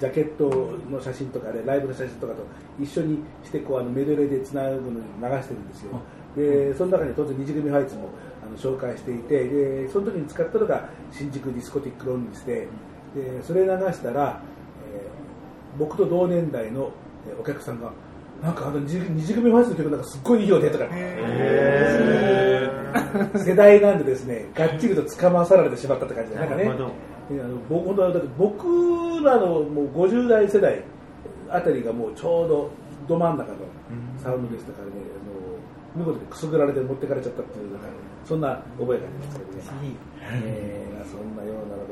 [0.00, 2.46] ジャケットの写真とかでライブの写真とかと
[2.80, 6.00] 一緒にしてこうあのメドレーでつなぐのに流してるんですよ。
[6.36, 8.10] でその中に当然二次組ファイツも
[8.46, 12.68] あの紹介していてでその時に使ったのが新宿ディスコティックロンリスで
[13.14, 14.40] でそれ流したら、
[14.94, 15.26] えー
[15.78, 16.90] 僕と同年代の
[17.28, 17.92] えーお客さんが
[18.42, 18.88] なんかあの二
[19.22, 20.86] 次組ファイツの曲なんかすっごいいいよねとか。
[23.38, 26.64] 世代なんでですねがっちりとつかまさられてしまったって感じでなんかね。
[26.66, 27.94] あの僕
[28.38, 30.82] 僕らのもう50代世代
[31.48, 32.70] あたりがもうちょうど
[33.08, 33.58] ど真ん中の
[34.22, 34.92] サウンドでしたからね、
[35.96, 37.86] あの見事にくすぐられて持ってかれちゃったっていうなんか
[38.26, 39.62] そんな覚えがありますけどね、
[40.44, 41.84] えーそんなようなわ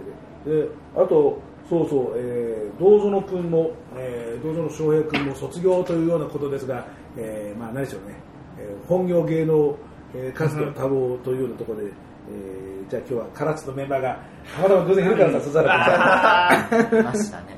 [0.45, 0.63] けで。
[0.65, 1.39] であと
[1.71, 6.85] そうそう、えー、道園君も、えー、道園翔平君も卒業というようなことですが、
[7.17, 8.17] えーまあ何でしょうね、
[8.59, 9.77] えー本業芸能、
[10.15, 14.19] えー、活動多忙というようなところで、えーじゃあ今日は唐津のメンバーが
[14.57, 17.03] たまたま偶然いるからさ、鈴原君さ。
[17.05, 17.57] ましたね。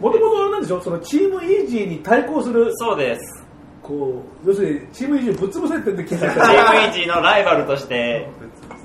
[0.00, 0.78] もともとなんでしょ？
[0.78, 3.41] う、そのチームイージーに対抗する、そうです
[3.82, 8.28] こう、要するにチームイージーぶっ潰せって言って聞い チームイージーのライバルとして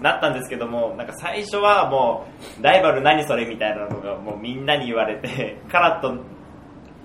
[0.02, 2.28] なったんですけどもなんか最初はも
[2.60, 6.16] うライバル何それみたいなのがもうみんなに言われて カラット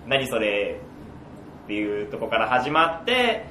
[0.07, 0.80] 何それ
[1.64, 3.45] っていうとこから始まって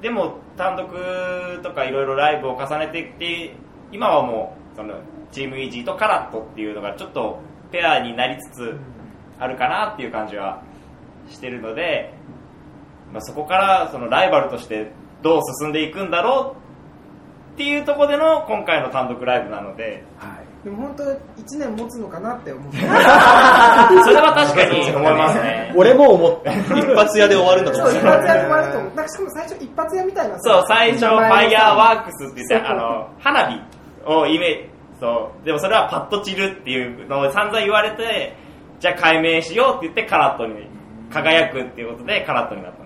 [0.00, 0.88] でも単独
[1.62, 3.54] とかいろいろライブを重ねていって
[3.92, 4.94] 今はもうその
[5.32, 8.76] チームイージーとカラットっていうのがちょっとペアになりつつ
[9.38, 10.62] あるかなっていう感じは
[11.28, 12.14] してるので、
[13.14, 14.90] まあ、そこからそのライバルとして
[15.22, 16.56] どう進んでいくんだろ
[17.50, 20.02] うっていうところでの今回の単独ライブなので、
[20.64, 21.18] でも本当1
[21.58, 25.72] 年持つのかなって思って それは確かに思いますね。
[25.76, 26.52] 俺も思った。
[26.52, 27.92] 一発屋で終わるんだと思う。
[27.92, 28.94] 一発屋で終わると思う。
[28.94, 30.40] なんかしかも最初一発屋みたいな。
[30.40, 33.60] そう、最初、ファイヤーワークスって言って、あの、花火
[34.06, 38.34] をイメージ、そう、でもそれはパッと散るっていうのを散々言われて、
[38.80, 40.66] じゃあ解明しようって言ってカラットに
[41.12, 42.83] 輝くっていうことでカラットになった。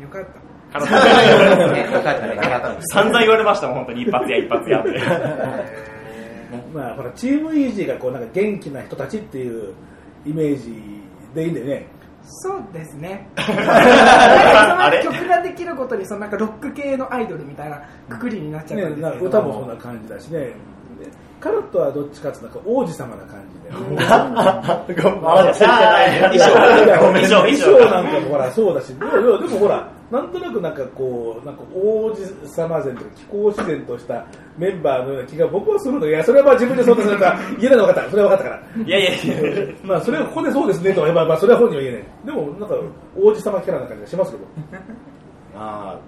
[0.00, 0.24] よかっ
[0.72, 5.00] たカラットねよかったねよかった散々言われましたもん、本当に一発屋一発屋って。
[6.74, 9.72] まあ、ほら、チームイージーがこう、なんか元気な人たちっていう
[10.24, 10.74] イメージ
[11.34, 11.86] でいいんだよね。
[12.22, 15.02] そうですね あれ？
[15.02, 20.52] 曲ができることにそのなんかロック系のアイドルみたいなくくりになっちゃったんね、ですけど、なんか歌もそんな感じだしね。
[21.40, 23.70] カラットはどっちかっていうと王子様な感じで。
[23.72, 32.16] あじゃあ衣装衣装衣装なんかもほらそうだし、でもでもほら、なんとなくなんかこう、なんか王子
[32.46, 34.26] 様前とか気候自然とした
[34.58, 38.10] メンバーのような気が僕はするの、いや、それはまあ自分でそうだから言えないの分かった。
[38.10, 38.82] それは分かったから。
[38.84, 42.04] いやいやいやまあそれはここでそうですねとは言えば、まあそれは本人は言えない。
[42.26, 42.74] でもなんか
[43.16, 44.44] 王子様キャラな感じがしますけど。
[45.54, 46.00] ま あ、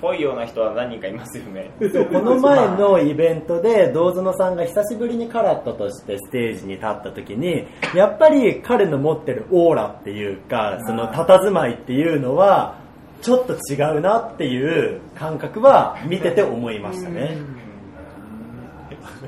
[0.00, 1.70] ぽいような人は何人かいますよね。
[1.78, 12.78] この前のイベントで、堂園さんが久しぶりにカラットとしてステージに立った時に、やっぱり彼の持ってるオーラっていうか、その佇まいっていうのは、
[13.22, 17.38] ちょっと違うなっていう感覚は見てて思いましたね。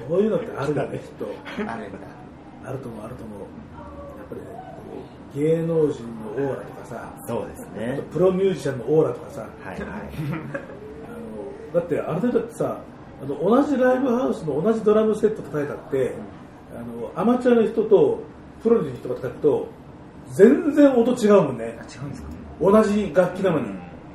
[0.08, 1.26] そういうのってあるんだね、きっと。
[1.66, 1.98] あるんだ
[2.64, 3.38] あると思う、あると思う。
[3.40, 4.46] やっぱりね、
[4.76, 5.02] こ
[5.34, 6.02] う芸能人
[6.36, 8.02] のオーラとかさ、そうですあねと。
[8.02, 9.80] プロミュージシャンのオーラとかさ、はいはい。
[11.06, 12.78] あのだってあれだってさ
[13.22, 16.14] あの同じライブハウスの同じドラムセット叩いたって、
[16.74, 18.20] あのアマチュアの人と
[18.62, 19.68] プロの人が叩くと
[20.32, 21.64] 全然音違うもんね。
[21.64, 22.28] 違うんですか
[22.60, 23.66] 同じ楽器なのに、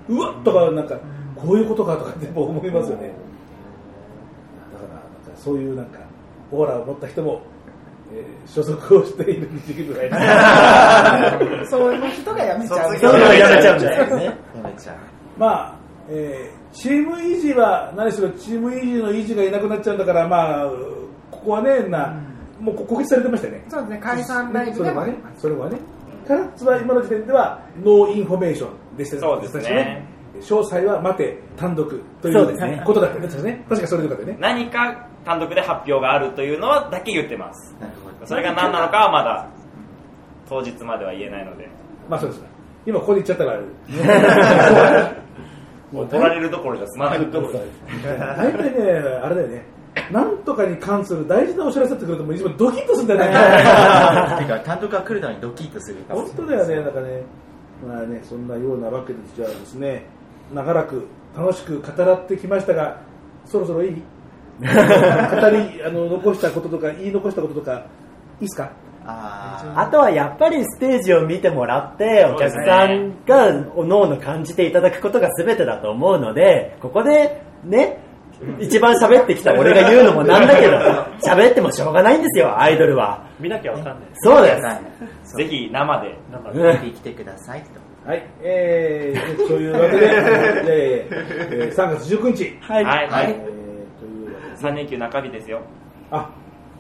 [0.10, 1.00] うわっとかなんか
[1.36, 3.14] こういうことかとかってもう思いますよね。
[4.74, 5.02] だからなんか
[5.36, 6.00] そういうなんか
[6.52, 7.55] オーラを持った人も、えー
[8.46, 12.94] 所属をしている時期ぐらいな そういう人がやめちゃう。
[12.94, 14.26] 卒そういうのやめちゃうんだよね。
[14.26, 14.96] やめちゃう。
[15.38, 15.76] まあ、
[16.10, 20.70] えーチームイージーは何しろチームイージーのイージーがいなくなっちゃうんだから、まあ、
[21.32, 22.22] ここはね、な、
[22.60, 23.66] もう告知されてましたよね。
[23.70, 24.00] そうですね。
[24.04, 25.78] 解散ライブそれはねそれはね。
[26.28, 30.06] カラッツは今の時点ではノーインフォメーションでしたそうですね。
[30.42, 32.84] 詳細は待て単独というね。
[32.86, 33.66] ことだったね確かね。
[33.70, 34.42] 確かそれでよかったよね。
[34.42, 37.74] 何か単独で発表があるというのはだけ言ってます。
[37.80, 37.95] なるほど
[38.26, 39.48] それが何なのかはまだ
[40.50, 41.68] 当日までは言えないので。
[42.10, 42.48] まあそうですか
[42.86, 45.16] 今ここで言っちゃったから。
[45.92, 47.20] もう取られるどころじゃ済まない。
[47.20, 49.66] 大体ねあれだよね。
[50.12, 53.28] なんとかに関する大事なお知らせってくるともういつもドキッとするんだよね。
[54.46, 56.00] てか単独が来るのにドキッとする。
[56.10, 57.24] 本当だよね、なんかね、
[57.88, 60.06] まあね、そんなようなわけで、じゃあですね、
[60.54, 61.06] 長らく
[61.38, 62.98] 楽しく語らってきましたが、
[63.46, 64.04] そろそろいい？
[64.60, 64.68] 語り、
[65.86, 67.84] あの、残したこととか、言い残したこととか、
[68.42, 68.72] いいですか？
[69.08, 78.00] ああとはやっぱりステージを見てもらって、お客さんがおのおの感じていただくことが全てだと思うので、ここでね、
[78.60, 80.78] 一番喋ってきた俺が言うのもなんだけど、
[81.24, 83.28] 喋ってもしょうがないんですよ、アイドルは。
[83.40, 83.96] 見なきゃわかんない。
[84.16, 84.60] そうで
[85.24, 85.36] す。
[85.38, 86.18] ぜひ生で。
[86.34, 90.06] あ見てきてくださいとはい、えー、そういうわけで、
[90.68, 91.16] えー
[91.68, 92.84] えー3月19日、はい。
[92.84, 93.08] はい。
[93.12, 95.60] えーというわけで、3連休中日ですよ。
[96.12, 96.30] あ、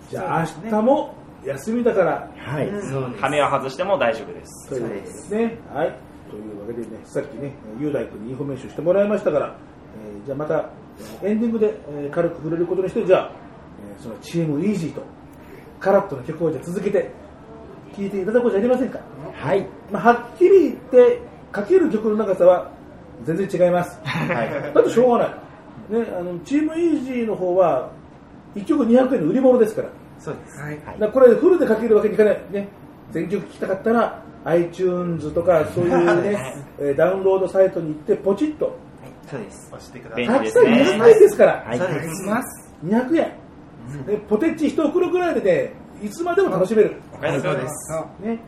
[0.09, 1.13] じゃあ明日も
[1.45, 2.69] 休みだから、はい。
[3.19, 4.69] 羽目は外しても大丈夫です。
[4.69, 5.57] というわけですね。
[5.73, 5.95] はい。
[6.29, 9.55] というわけでね、さっきね、雄大君にインフォメーションしてもらいましたから、
[10.03, 10.69] えーじゃあまた、
[11.21, 13.31] えーエンディングで、えー軽く触れることにして、じゃあ、
[13.95, 15.03] えーそのチームイージーと、
[15.79, 17.11] カラットの曲をじゃあ続けて、
[17.95, 18.99] 聴いていただこうじゃありませんか？
[19.33, 19.67] はい。
[19.91, 21.19] まあ、はっきり言って、
[21.51, 22.71] かける曲の長さは
[23.23, 23.99] 全然違います。
[24.73, 25.99] だってしょうがない。
[25.99, 27.91] ね、あのチームイージーの方は、
[28.55, 29.89] 1曲200円の売り物ですから。
[30.19, 30.59] そうです。
[30.61, 30.79] はい。
[30.99, 32.67] だこれフルでかけるわけにいかないね。
[33.11, 38.75] 全曲聴きたかったら iTunes とかそういうね えーダウンロードサイトに行ってポチッと。
[39.29, 39.67] そうです。
[39.71, 40.27] 押してください。
[40.27, 41.79] 便利たくさん200円ですから、はい。
[41.79, 42.23] そうです。
[42.29, 43.31] ます200円、
[44.05, 47.41] でポテチ1袋ぐらいでねいつまでも楽しめる、お買い。
[47.41, 48.25] そうですす。
[48.25, 48.39] ね。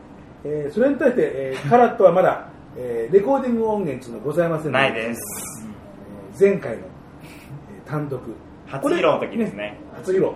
[0.44, 2.46] えーそれに対して、えーカラットはまだ、
[2.76, 5.20] えーレコーディング音源というのはございませんのないです。
[6.34, 8.20] えー前回の、えー単独。
[8.66, 9.78] 初披露の時ですね。
[9.96, 10.30] 初披露、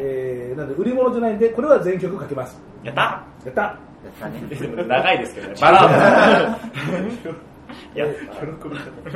[0.00, 2.60] えー、なんで売り物じゃないんでこれは全曲かけます。
[2.82, 3.00] やった。
[3.44, 3.78] やった。
[4.48, 5.54] でも長いですけどね。
[5.60, 6.58] バラー
[7.24, 7.30] ド。
[7.94, 8.06] いや。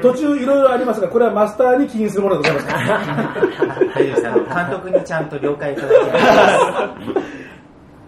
[0.00, 3.10] 途中いろいろありますがこれはマスターに起因するものでございます。
[3.94, 5.24] 大丈夫です監督にちゃん。
[5.28, 6.94] と了解いただきました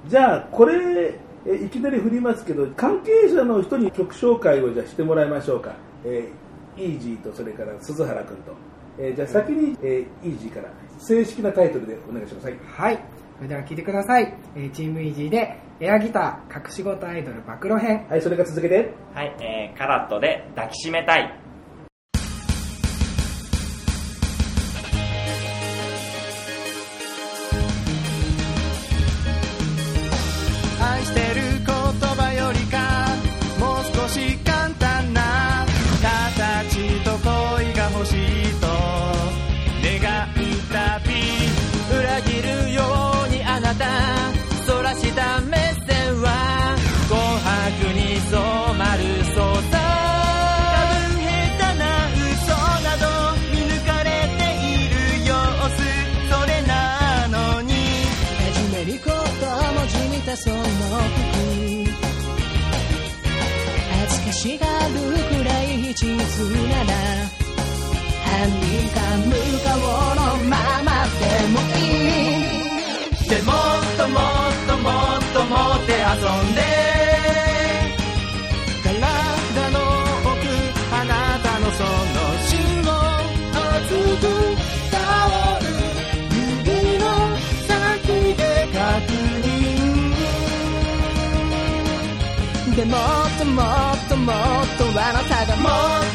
[0.09, 5.75] じゃあこれえいきなり振りますけど関係者の人に曲紹介をじゃあしてもらいましょうか、
[6.05, 8.53] えー、イージーとそれから鈴原君と、
[8.99, 10.69] えーじゃあ先に、えーイージーから
[10.99, 12.99] 正式なタイトルでお願いしますはいはい。
[13.37, 14.35] それでは聞いてください。
[14.55, 18.07] えーチームイージーで、エアギター、隠し事アイドル暴露編。
[18.09, 18.95] はい、それから続けて。
[19.15, 21.46] はい、えー、カラットで抱きしめたい
[66.37, 66.93] い地図なら
[68.25, 69.33] 犯人か無
[69.65, 69.81] 顔
[70.15, 71.81] のままでもい
[72.33, 73.55] いでもっ
[73.97, 74.23] ともっ
[74.67, 76.61] ともっともって遊んで
[78.85, 78.95] 体
[79.71, 79.75] の
[80.25, 80.35] 奥
[80.93, 81.89] あなたのその
[82.47, 82.91] 芯を
[83.53, 83.89] 熱
[84.21, 84.25] く
[84.93, 84.95] 香
[85.61, 85.65] る
[86.65, 86.69] 指
[86.99, 87.05] の
[87.67, 87.73] 先
[88.37, 88.41] で
[88.73, 88.77] 確
[89.43, 89.47] 認
[92.77, 92.99] でもっ
[93.39, 94.35] ともっともっ
[94.77, 95.46] とあなた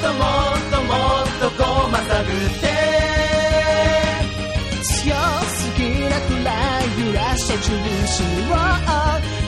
[0.02, 0.26] ともっ
[0.72, 0.94] とも
[1.24, 2.66] っとこうまさぐって。
[4.82, 6.50] 強すぎなくら
[6.82, 7.70] い揺らして中
[8.08, 8.54] 心を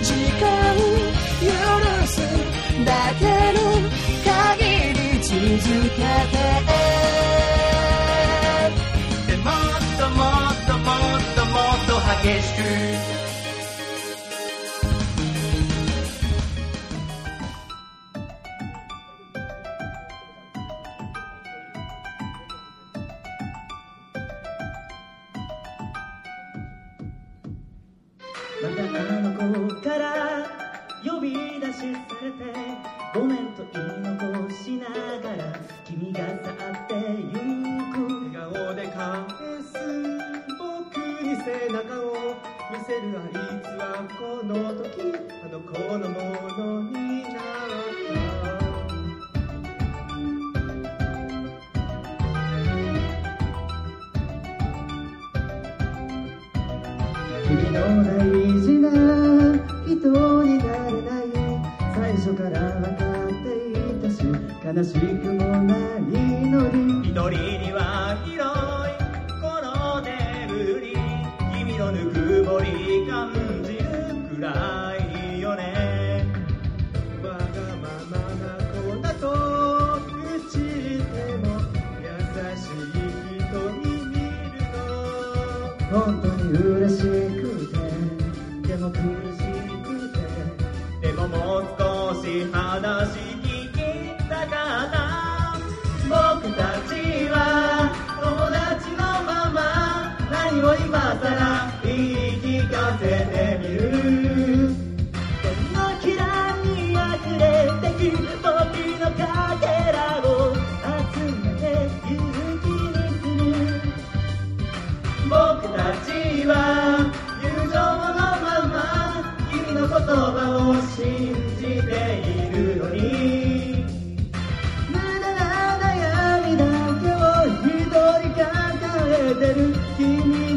[0.04, 0.46] 時間
[1.42, 1.50] 許
[2.08, 2.14] す
[2.86, 3.22] だけ
[3.54, 3.60] の
[4.24, 5.34] 限り続
[5.90, 6.02] け
[6.32, 6.38] て。
[9.28, 9.54] でもっ
[9.98, 11.92] ともっともっともっと
[12.24, 13.33] 激しく
[36.72, 37.34] ってゆ
[37.92, 37.98] く
[38.34, 39.28] 笑顔で返
[39.62, 39.74] す
[40.58, 42.06] 僕に背中を
[42.72, 43.82] 見せるあいつは
[44.18, 44.88] この時
[45.44, 46.16] あの子のも
[46.58, 48.54] のになった
[57.48, 58.10] 君の大
[58.62, 58.86] 事な
[59.86, 59.94] 人
[60.44, 61.24] になれない。
[61.96, 64.18] 最初から分かっていたし
[64.66, 66.03] 悲しくもない。
[66.54, 67.54] 祈り。
[67.58, 68.03] には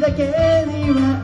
[0.07, 0.23] だけ
[0.65, 1.16] には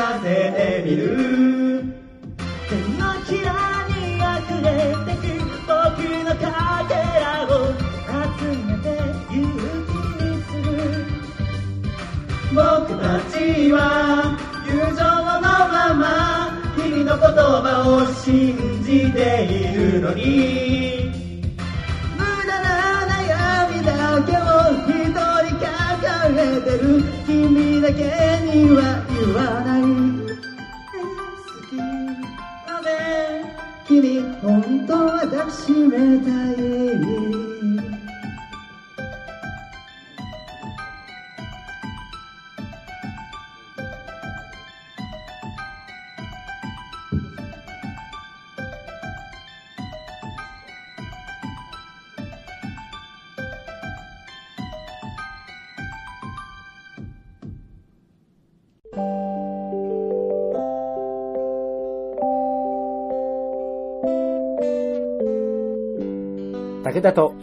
[0.00, 1.49] かせてみる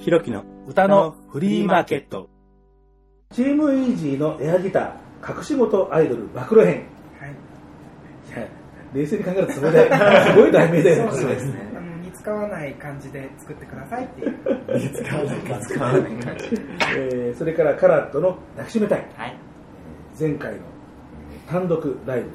[0.08, 2.30] 武田と弘樹の歌のフリーマーケット。
[3.32, 6.86] チームイージーのエアギター、隠し事アイドル暴露編。
[7.20, 7.32] はい
[8.30, 8.48] いや、
[8.94, 11.12] 冷静に考えるとそこで、すごい題名だよね。
[11.12, 11.68] そうですね。
[11.76, 14.38] あの似つかわない感じで作ってくださいっていう。
[14.80, 15.68] 似つかわない感じ。
[15.68, 16.46] 使わない感じ。
[16.98, 19.06] えーそれからカラットの抱きしめたい。
[20.18, 20.60] 前回の
[21.34, 22.30] えー単独ライブ。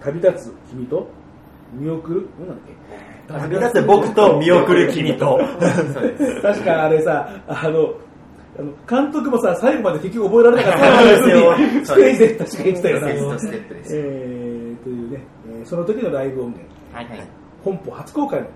[0.00, 1.08] 旅立つ君と
[1.74, 2.66] 見送る、何なんだっ
[3.12, 3.15] け？
[3.28, 5.38] 旅立つ僕と見送る君と
[6.42, 7.94] 確かあれさ、あの、
[8.58, 13.00] あの監督もさ、最後まで結局覚えられなかったそうですよステージで確か言ってたよ
[13.32, 13.38] な。
[13.38, 15.20] ステップですえーというね、
[15.50, 17.28] えーその時のライブ音源、はいはい。
[17.64, 18.46] 本邦初公開の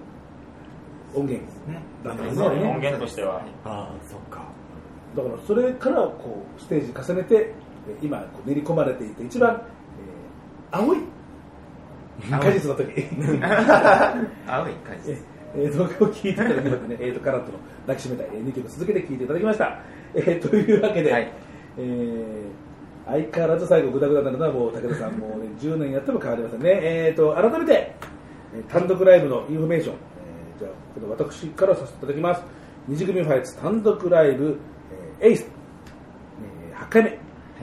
[1.14, 1.44] 音源
[2.04, 2.46] だったんですね。
[2.46, 3.42] 音源としては。
[3.64, 4.42] ああ、そっか。
[5.16, 9.60] だからそれからこうステージ重ねて、えー今こう練り込まれていて、一番、
[10.72, 10.98] えー青い
[12.28, 13.06] 果実の時。
[14.46, 15.16] 青い果実。
[15.54, 19.80] えー、動画を聴いていただきましてね、えーと、カラットの抱きしめたい、えー2曲続けて聴いていただきました。
[20.14, 21.32] えーというわけで、
[21.78, 22.70] えー
[23.06, 26.78] 相変わらず最後グダグダなのはもう武田さんもう、ね、 10年やっても変わりませんね。
[26.82, 27.92] えーと、改めて、
[28.54, 32.44] えー単独ライブのインフォメーション、えーじゃあ、この私からさせていただきます。
[32.86, 34.58] 虹組ファイツ単独ライブ、
[35.20, 35.50] えーエイス、
[36.70, 37.10] えー8回目、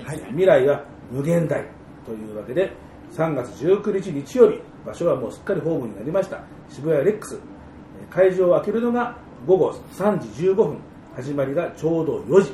[0.04, 1.64] はい未来は無限大
[2.06, 2.72] というわけで、
[3.14, 6.40] 3月19日日曜日、場所はもうすっかりホームになりました。
[6.70, 10.78] 渋谷レックス、えー会場を開けるのが午後3時15分、
[11.16, 12.52] 始まりがちょうど4時。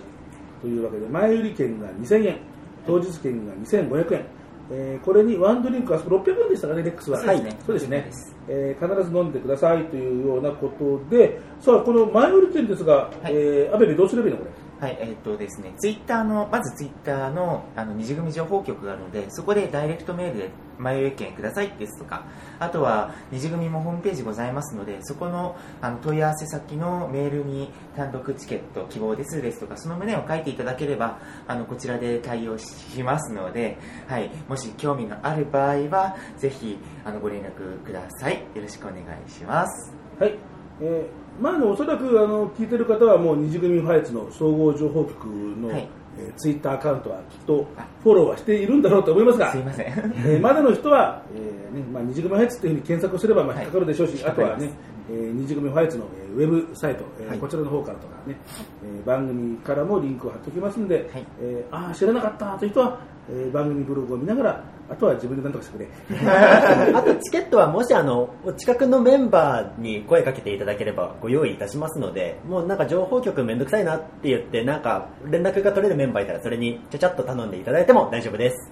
[0.61, 2.37] というわけで、前売り券が2000円、
[2.87, 4.25] 当日券が2500円、
[4.71, 7.17] えーこれにワンドリンクは600円でしたかね、レックスは。
[7.19, 7.57] そうですね。
[7.65, 8.11] そうですね。
[8.47, 14.62] えー必ず飲んでくださいというようなことで、さあ、この前売り券ですが、えー、アベベどうすればいいのこれ？
[14.83, 22.25] はい、えっ、とですね、ツイッターの、まずツイッターの、あの、二次組情報局があるので、そこでダイレクトメールで前売り券くださいですとか、
[22.59, 33.77] あとは、二次組もホームページございますので、そこの、あの、問い合わせ先のメールに単独チケット希望ですですとか、その旨を書いていただければ、あの、こちらで対応しますので、
[34.09, 38.45] はい、もし興味がある場合は、ぜひ、あの、ご連絡ください。
[38.53, 39.95] よろしくお願いします。
[40.19, 40.37] はい。
[40.81, 45.87] えーまあ、あのおそらくあの聞いてる方はもう二次組ファイツの総合情報局の、はい。
[46.15, 47.67] えーツイッターアカウントはきっと
[48.03, 49.87] フォローはしているんだろうと思いますが、すいません。
[49.87, 54.69] えーまだの人は、えーねまあ、二次組ファイツっていうふうに検索すればまあ引っかかるでしょうし、あとはね、
[55.09, 58.35] えー二次組ファイツの、えーウェブサイト、えーこちらの方からとかね、
[58.83, 61.09] えー番組からもリンクを貼っておきますんで、
[61.41, 62.99] えーああ、知らなかったという人は、
[63.29, 65.87] えー番組ブログを見ながら、あとは自分で何とかしてくれ。
[66.93, 78.71] あとチケットはもしあのお近くのメンバーに声かけていただければご用意いたしますのでもうなんか情報局めんどくさいなって言ってなんか連絡が取れるメンバーいたらそれにちゃちゃっと頼んでいただいても大丈夫です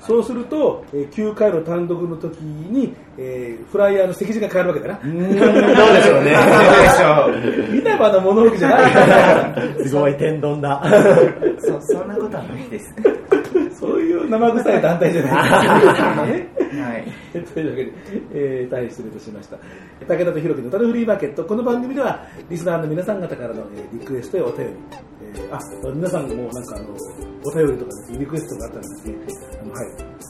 [0.00, 5.00] そうすると、えー9回の単独の時に、えーフライヤーの席次が変わるわけだな。
[5.02, 9.86] どうでしょうね稲葉の物置じゃない。
[9.86, 10.82] すごい天丼だ
[11.58, 12.94] そそんなことはないです。
[13.78, 15.30] そういう生臭い団体じゃな
[15.78, 16.82] いですよね。
[16.82, 17.44] はい。
[17.54, 17.92] というわけで、
[18.32, 19.56] えー大変失礼いたしました。
[20.06, 21.44] 武田とひろきの歌のフリーマーケット。
[21.44, 24.72] この番組では、リスナーの皆さん方からの、えーリクエストやお便り、
[25.36, 25.58] えーあ、
[25.94, 26.88] 皆さんもなんかあの、
[27.44, 29.14] お便りとかですね、リクエストがあったらですね、
[29.60, 29.86] あのはい。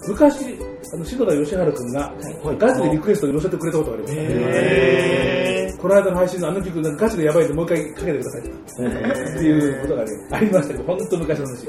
[0.08, 0.58] 昔、
[0.92, 2.14] あの、篠田義治君が、
[2.58, 5.78] ガチでリクエストを寄せてくれたことがあります。
[5.78, 8.48] この間の配信のあの曲がガチでやばいんでもう一回かけてくださいと。
[8.48, 11.66] っていうことがね、ありましたけど、本当昔の話。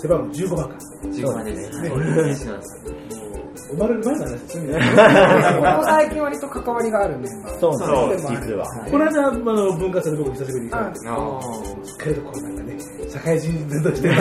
[0.00, 0.76] 背番号15番か。
[1.04, 1.80] 15番です。
[1.80, 2.95] ねはい
[3.68, 4.74] 生まれる前の話ですね。
[4.74, 4.80] こ
[5.80, 7.58] こ最近割と関わりがあるメンバー。
[7.58, 11.40] そうそうです実はこの間、あの、文化祭で僕久しぶりに行ったんですあ
[11.84, 12.78] しっかりとこうなんかね、
[13.10, 14.08] 社会人として、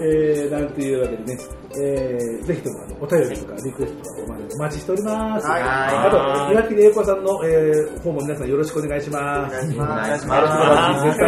[0.00, 1.38] えー、なんていうわけでね、
[1.80, 5.46] えー、ぜひともあのお便りとかリクエストとかお待ちしております。
[5.46, 9.56] はいあと、岩木玲子さんの、えー、方も皆さんよろしくお願いします。
[9.56, 11.06] お願いしお願いします。
[11.06, 11.20] ます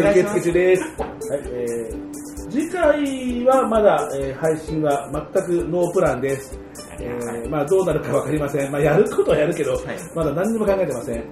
[0.00, 0.82] 受付中です。
[0.98, 1.06] は
[1.36, 6.58] い、えー次回はまだ、えー配信は全くノープランです。
[7.00, 8.70] えーまあどうなるかわかりません。
[8.70, 9.72] まあやることはやるけど、
[10.14, 11.16] まだ何にも考えてません。
[11.16, 11.26] はい。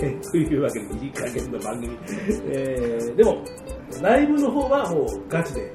[0.00, 1.98] え ーというわけで、いい加減の番組。
[2.52, 3.42] えーでも、
[4.02, 5.72] ライブの方はもうガチで、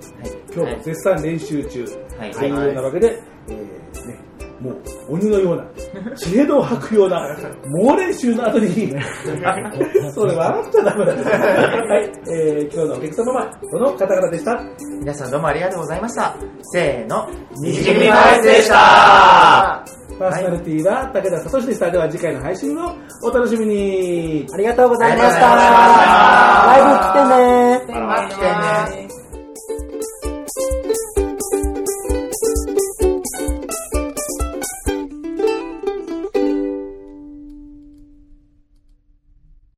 [0.55, 1.85] 今日も絶賛練習中
[2.17, 4.19] はいというようなわけで、えーね、
[4.61, 4.75] もう
[5.15, 7.35] 鬼のような、知恵度を吐くような、
[7.83, 8.93] 猛練習の後に、
[10.13, 11.13] それ笑っちゃダメだ。
[11.13, 14.61] はい、えー今日のお客様はこの方々でした。
[14.99, 16.35] 皆さんどうもありがとうございました。
[16.73, 17.27] せーの、
[17.59, 19.83] 西組ファイスでした
[20.19, 21.89] パーソナリティは武田聡でした。
[21.89, 22.93] では次回の配信を
[23.23, 24.47] お楽しみに。
[24.53, 29.10] ありがとうございましたありがとうございましたライブ来てね来てね。